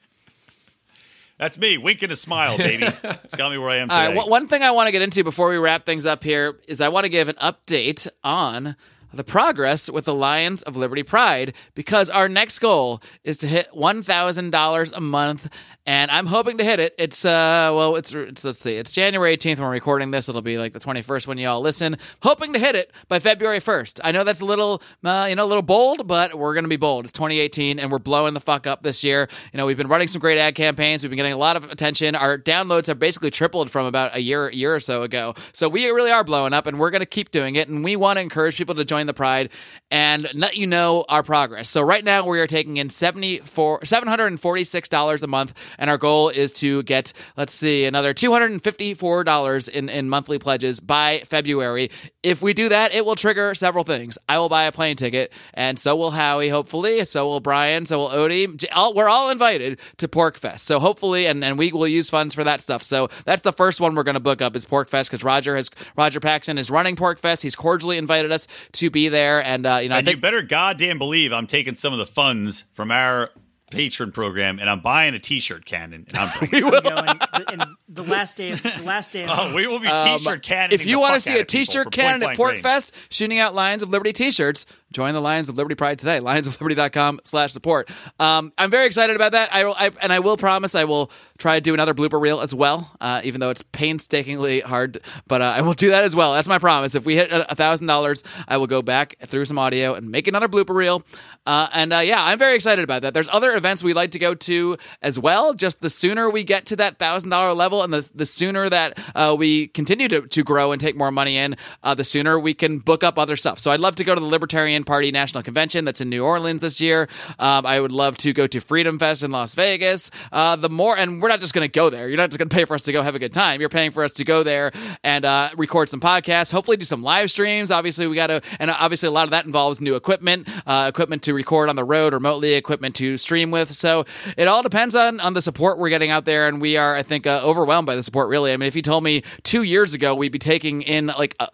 [1.37, 2.87] that's me, wink and a smile, baby.
[3.23, 4.07] It's got me where I am All today.
[4.09, 4.17] right.
[4.17, 6.81] Well, one thing I want to get into before we wrap things up here is
[6.81, 8.75] I want to give an update on
[9.13, 13.67] the progress with the Lions of Liberty Pride because our next goal is to hit
[13.73, 15.49] one thousand dollars a month,
[15.87, 16.93] and I'm hoping to hit it.
[16.99, 20.27] It's uh, well, it's it's let's see, it's January 18th when we're recording this.
[20.27, 21.95] It'll be like the 21st when y'all listen.
[22.21, 24.01] Hoping to hit it by February 1st.
[24.03, 26.75] I know that's a little, uh, you know, a little bold, but we're gonna be
[26.75, 27.05] bold.
[27.05, 29.29] It's 2018, and we're blowing the fuck up this year.
[29.53, 31.03] You know, we've been running some great ad campaigns.
[31.03, 32.15] We've been getting a lot of attention.
[32.15, 35.35] Our downloads have basically tripled from about a year, year or so ago.
[35.53, 37.69] So we really are blowing up, and we're gonna keep doing it.
[37.69, 39.51] And we want to encourage people to join the Pride
[39.89, 41.69] and let you know our progress.
[41.69, 46.51] So right now we are taking in 74 $746 a month and our goal is
[46.53, 51.89] to get let's see another $254 in in monthly pledges by February.
[52.23, 54.17] If we do that, it will trigger several things.
[54.27, 57.99] I will buy a plane ticket and so will Howie hopefully, so will Brian, so
[57.99, 58.65] will Odie.
[58.75, 60.59] All- We're all invited to PorcFest.
[60.59, 62.83] So hopefully and and we will use funds for that stuff.
[62.83, 65.69] So that's the first one we're going to book up is PorcFest cuz Roger has
[65.95, 67.41] Roger Paxton is running PorcFest.
[67.41, 70.41] He's cordially invited us to be there and uh, you know I and you better
[70.41, 73.31] goddamn believe I'm taking some of the funds from our
[73.71, 76.83] patron program and I'm buying a T-shirt cannon and I'm bringing it.
[76.83, 79.67] You know, and, the, and the last day of the last day of Oh, we
[79.67, 80.73] will be Um, T-shirt cannon.
[80.73, 84.13] If you want to see a T-shirt cannon at PorcFest, shooting out Lions of Liberty
[84.13, 86.19] T-shirts, join the Lions of Liberty Pride today.
[86.19, 87.89] LionsofLiberty.com slash support.
[88.19, 89.53] Um, I'm very excited about that.
[89.53, 92.39] I, will, I and I will promise I will try to do another blooper reel
[92.39, 94.99] as well, uh, even though it's painstakingly hard.
[95.27, 96.33] But uh, I will do that as well.
[96.33, 96.95] That's my promise.
[96.95, 100.47] If we hit thousand dollars, I will go back through some audio and make another
[100.47, 101.03] blooper reel.
[101.45, 103.13] Uh, and uh, yeah, I'm very excited about that.
[103.13, 105.53] There's other events we'd like to go to as well.
[105.53, 108.99] Just the sooner we get to that thousand dollar level, and the the sooner that
[109.15, 112.53] uh, we continue to, to grow and take more money in, uh, the sooner we
[112.53, 113.59] can book up other stuff.
[113.59, 116.61] So I'd love to go to the Libertarian Party National Convention that's in New Orleans
[116.61, 117.07] this year.
[117.39, 120.11] Um, I would love to go to Freedom Fest in Las Vegas.
[120.31, 122.07] Uh, the more, and we're not just going to go there.
[122.07, 123.59] You're not just going to pay for us to go have a good time.
[123.59, 124.71] You're paying for us to go there
[125.03, 126.51] and uh, record some podcasts.
[126.51, 127.71] Hopefully, do some live streams.
[127.71, 131.23] Obviously, we got to, and obviously, a lot of that involves new equipment, uh, equipment
[131.23, 133.71] to record on the road remotely, equipment to stream with.
[133.71, 134.05] So
[134.37, 137.03] it all depends on on the support we're getting out there, and we are, I
[137.03, 138.29] think, uh, overwhelmed by the support.
[138.29, 141.35] Really, I mean, if you told me two years ago we'd be taking in like
[141.39, 141.47] uh,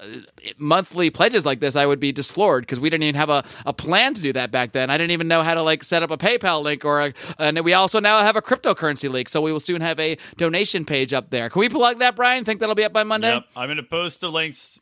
[0.57, 3.43] monthly pledges like this, I would be just floored because we didn't even have a,
[3.65, 4.89] a plan to do that back then.
[4.89, 7.59] I didn't even know how to like set up a PayPal link or, a, and
[7.61, 11.13] we also now have a cryptocurrency link, so we will soon have a donation page
[11.13, 11.49] up there.
[11.49, 12.45] Can we plug that, Brian?
[12.45, 13.33] Think that'll be up by Monday?
[13.33, 14.79] Yep, I'm going to post the links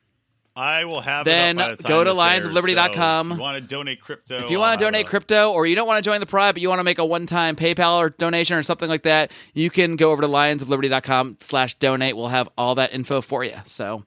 [0.56, 3.30] I will have Then it up by the time go to lionsofliberty.com.
[3.30, 4.38] So if you want to donate crypto?
[4.38, 6.62] If you want to donate crypto or you don't want to join the Pride, but
[6.62, 9.96] you want to make a one-time PayPal or donation or something like that, you can
[9.96, 12.18] go over to lionsofliberty.com slash donate.
[12.18, 13.54] We'll have all that info for you.
[13.66, 14.04] So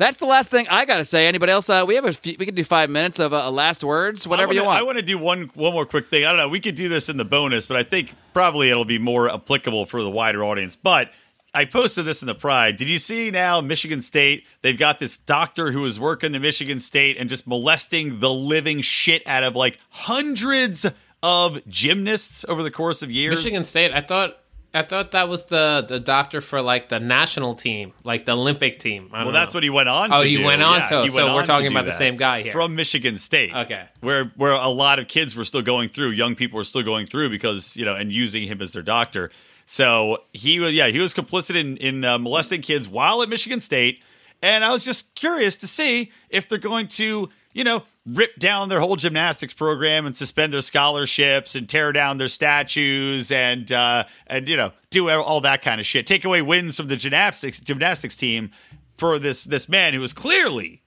[0.00, 1.26] that's the last thing I got to say.
[1.26, 1.68] Anybody else?
[1.68, 4.48] Uh, we have a few, we can do five minutes of uh, last words, whatever
[4.48, 4.80] wanna, you want.
[4.80, 6.24] I want to do one one more quick thing.
[6.24, 6.48] I don't know.
[6.48, 9.84] We could do this in the bonus, but I think probably it'll be more applicable
[9.86, 10.74] for the wider audience.
[10.74, 11.12] But
[11.52, 12.76] I posted this in the Pride.
[12.76, 14.44] Did you see now Michigan State?
[14.62, 18.80] They've got this doctor who is working the Michigan State and just molesting the living
[18.80, 20.86] shit out of like hundreds
[21.22, 23.36] of gymnasts over the course of years.
[23.36, 23.92] Michigan State.
[23.92, 24.39] I thought
[24.72, 28.78] I thought that was the the doctor for like the national team, like the Olympic
[28.78, 29.10] team.
[29.12, 30.12] I don't Well, that's what he went on.
[30.12, 30.44] Oh, to he do.
[30.44, 32.52] went on Yeah, to- he so we're talking about the same guy here.
[32.52, 33.52] from Michigan State.
[33.54, 33.84] Okay.
[34.00, 37.06] where where a lot of kids were still going through, young people were still going
[37.06, 39.30] through because you know, and using him as their doctor.
[39.66, 43.60] So he was, yeah, he was complicit in in uh, molesting kids while at Michigan
[43.60, 44.02] State,
[44.42, 48.68] and I was just curious to see if they're going to, you know, rip down
[48.68, 54.04] their whole gymnastics program and suspend their scholarships and tear down their statues and uh,
[54.26, 56.06] and you know do all that kind of shit.
[56.06, 58.50] Take away wins from the gymnastics gymnastics team
[58.96, 60.82] for this this man who was clearly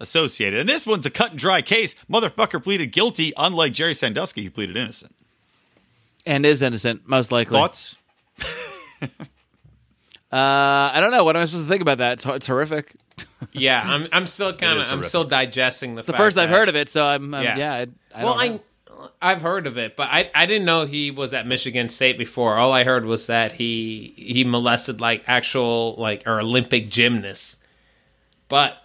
[0.00, 0.60] associated.
[0.60, 1.94] And this one's a cut and dry case.
[2.10, 5.14] Motherfucker pleaded guilty, unlike Jerry Sandusky, who pleaded innocent.
[6.26, 7.56] and is innocent, most likely.
[7.56, 7.96] Thoughts?
[10.32, 11.22] Uh, I don't know.
[11.24, 12.14] What am I supposed to think about that?
[12.14, 12.92] It's, it's horrific.
[13.52, 16.00] Yeah, I'm I'm still kind of I'm still digesting the.
[16.00, 17.56] It's The first I've heard of it, so I'm, I'm yeah.
[17.56, 17.72] Yeah.
[17.72, 18.54] I, I well, don't know.
[18.54, 22.18] I I've heard of it, but I I didn't know he was at Michigan State
[22.18, 22.56] before.
[22.56, 27.56] All I heard was that he he molested like actual like or Olympic gymnasts.
[28.48, 28.76] But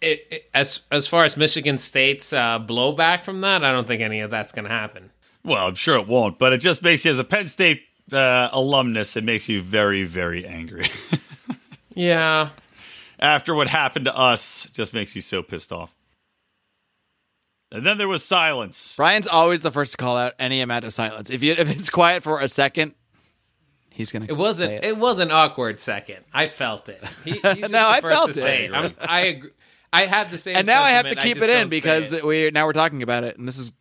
[0.00, 4.02] it, it, as as far as Michigan State's uh, blowback from that, I don't think
[4.02, 5.10] any of that's going to happen.
[5.44, 7.82] Well, I'm sure it won't, but it just makes you, as a Penn State
[8.12, 10.86] uh, alumnus, it makes you very, very angry.
[11.94, 12.50] Yeah,
[13.22, 15.94] After what happened to us, just makes you so pissed off.
[17.70, 18.94] And then there was silence.
[18.96, 21.30] Brian's always the first to call out any amount of silence.
[21.30, 22.94] If you if it's quiet for a second,
[23.90, 24.26] he's gonna.
[24.28, 24.84] it wasn't say it.
[24.84, 24.96] it.
[24.98, 26.18] was an awkward second.
[26.34, 27.02] I felt it.
[27.24, 28.42] He, he's No, I felt to it.
[28.42, 28.72] say it.
[28.74, 29.50] I'm, I agree.
[29.92, 30.56] I have the same.
[30.56, 32.24] and now I have to keep it in because it.
[32.26, 33.72] we now we're talking about it, and this is,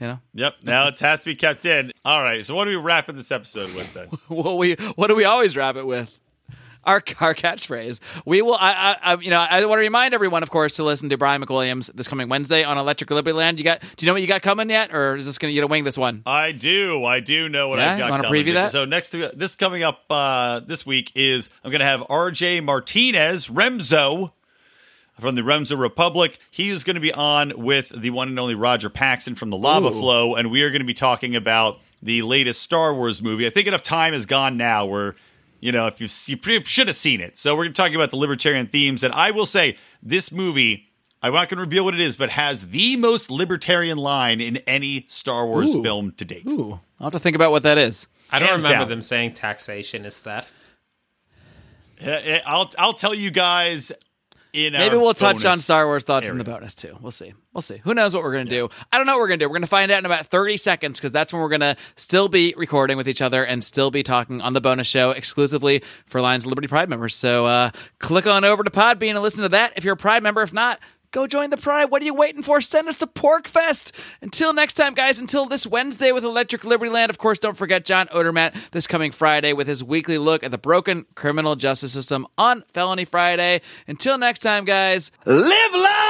[0.00, 1.92] you know, Yep, now it has to be kept in.
[2.04, 4.08] All right, so what are we wrapping this episode with then?
[4.28, 6.18] what we what do we always wrap it with?
[6.84, 8.00] Our, our catchphrase.
[8.24, 8.54] We will.
[8.54, 9.38] I, I, I you know.
[9.38, 12.64] I want to remind everyone, of course, to listen to Brian McWilliams this coming Wednesday
[12.64, 13.58] on Electric Liberty Land.
[13.58, 13.80] You got?
[13.80, 15.84] Do you know what you got coming yet, or is this gonna you gonna wing
[15.84, 16.22] this one?
[16.24, 17.04] I do.
[17.04, 17.92] I do know what Yeah?
[17.92, 18.70] I've got You wanna preview that?
[18.70, 22.64] So next to this coming up uh, this week is I'm going to have RJ
[22.64, 24.32] Martinez Remzo
[25.20, 26.38] from the Remzo Republic.
[26.50, 29.56] He is going to be on with the one and only Roger Paxton from the
[29.56, 30.00] Lava Ooh.
[30.00, 33.46] Flow, and we are going to be talking about the latest Star Wars movie.
[33.46, 35.16] I think enough time has gone now where.
[35.60, 37.36] You know, if you've, you should have seen it.
[37.38, 40.86] So we're going to talk about the libertarian themes, and I will say this movie.
[41.22, 44.56] I'm not going to reveal what it is, but has the most libertarian line in
[44.58, 45.82] any Star Wars Ooh.
[45.82, 46.46] film to date.
[46.46, 48.06] Ooh, I'll have to think about what that is.
[48.30, 48.88] I don't hands remember down.
[48.88, 50.54] them saying taxation is theft.
[52.00, 53.92] Eh, eh, I'll I'll tell you guys
[54.52, 56.96] in Maybe we'll touch on Star Wars thoughts in the bonus too.
[57.00, 57.34] We'll see.
[57.52, 57.78] We'll see.
[57.78, 58.68] Who knows what we're gonna do?
[58.92, 59.48] I don't know what we're gonna do.
[59.48, 62.54] We're gonna find out in about thirty seconds because that's when we're gonna still be
[62.56, 66.44] recording with each other and still be talking on the bonus show exclusively for Lions
[66.44, 67.14] of Liberty Pride members.
[67.14, 70.22] So uh, click on over to Podbean and listen to that if you're a Pride
[70.22, 70.42] member.
[70.42, 70.80] If not.
[71.12, 71.86] Go join the Pride.
[71.86, 72.60] What are you waiting for?
[72.60, 73.90] Send us to PorcFest.
[74.22, 77.10] Until next time, guys, until this Wednesday with Electric Liberty Land.
[77.10, 80.58] Of course, don't forget John Odermatt this coming Friday with his weekly look at the
[80.58, 83.60] broken criminal justice system on Felony Friday.
[83.88, 86.09] Until next time, guys, live long!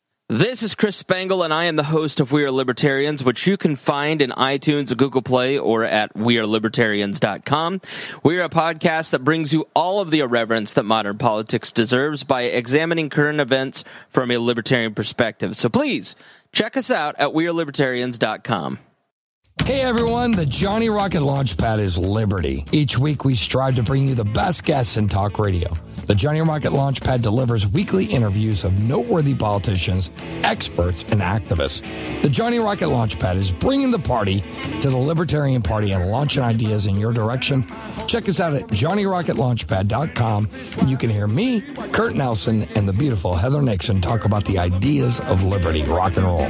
[0.31, 3.57] This is Chris Spangle, and I am the host of We Are Libertarians, which you
[3.57, 7.81] can find in iTunes, Google Play, or at WeareLibertarians.com.
[8.23, 12.23] We are a podcast that brings you all of the irreverence that modern politics deserves
[12.23, 15.57] by examining current events from a libertarian perspective.
[15.57, 16.15] So please
[16.53, 18.79] check us out at WeareLibertarians.com.
[19.65, 22.63] Hey everyone, the Johnny Rocket Launchpad is Liberty.
[22.71, 25.73] Each week we strive to bring you the best guests in talk radio.
[26.05, 30.09] The Johnny Rocket Launchpad delivers weekly interviews of noteworthy politicians,
[30.43, 31.81] experts, and activists.
[32.21, 34.43] The Johnny Rocket Launchpad is bringing the party
[34.81, 37.65] to the Libertarian Party and launching ideas in your direction.
[38.07, 40.49] Check us out at johnnyrocketlaunchpad.com.
[40.79, 44.57] And you can hear me, Kurt Nelson, and the beautiful Heather Nixon talk about the
[44.59, 46.47] ideas of liberty, rock and roll.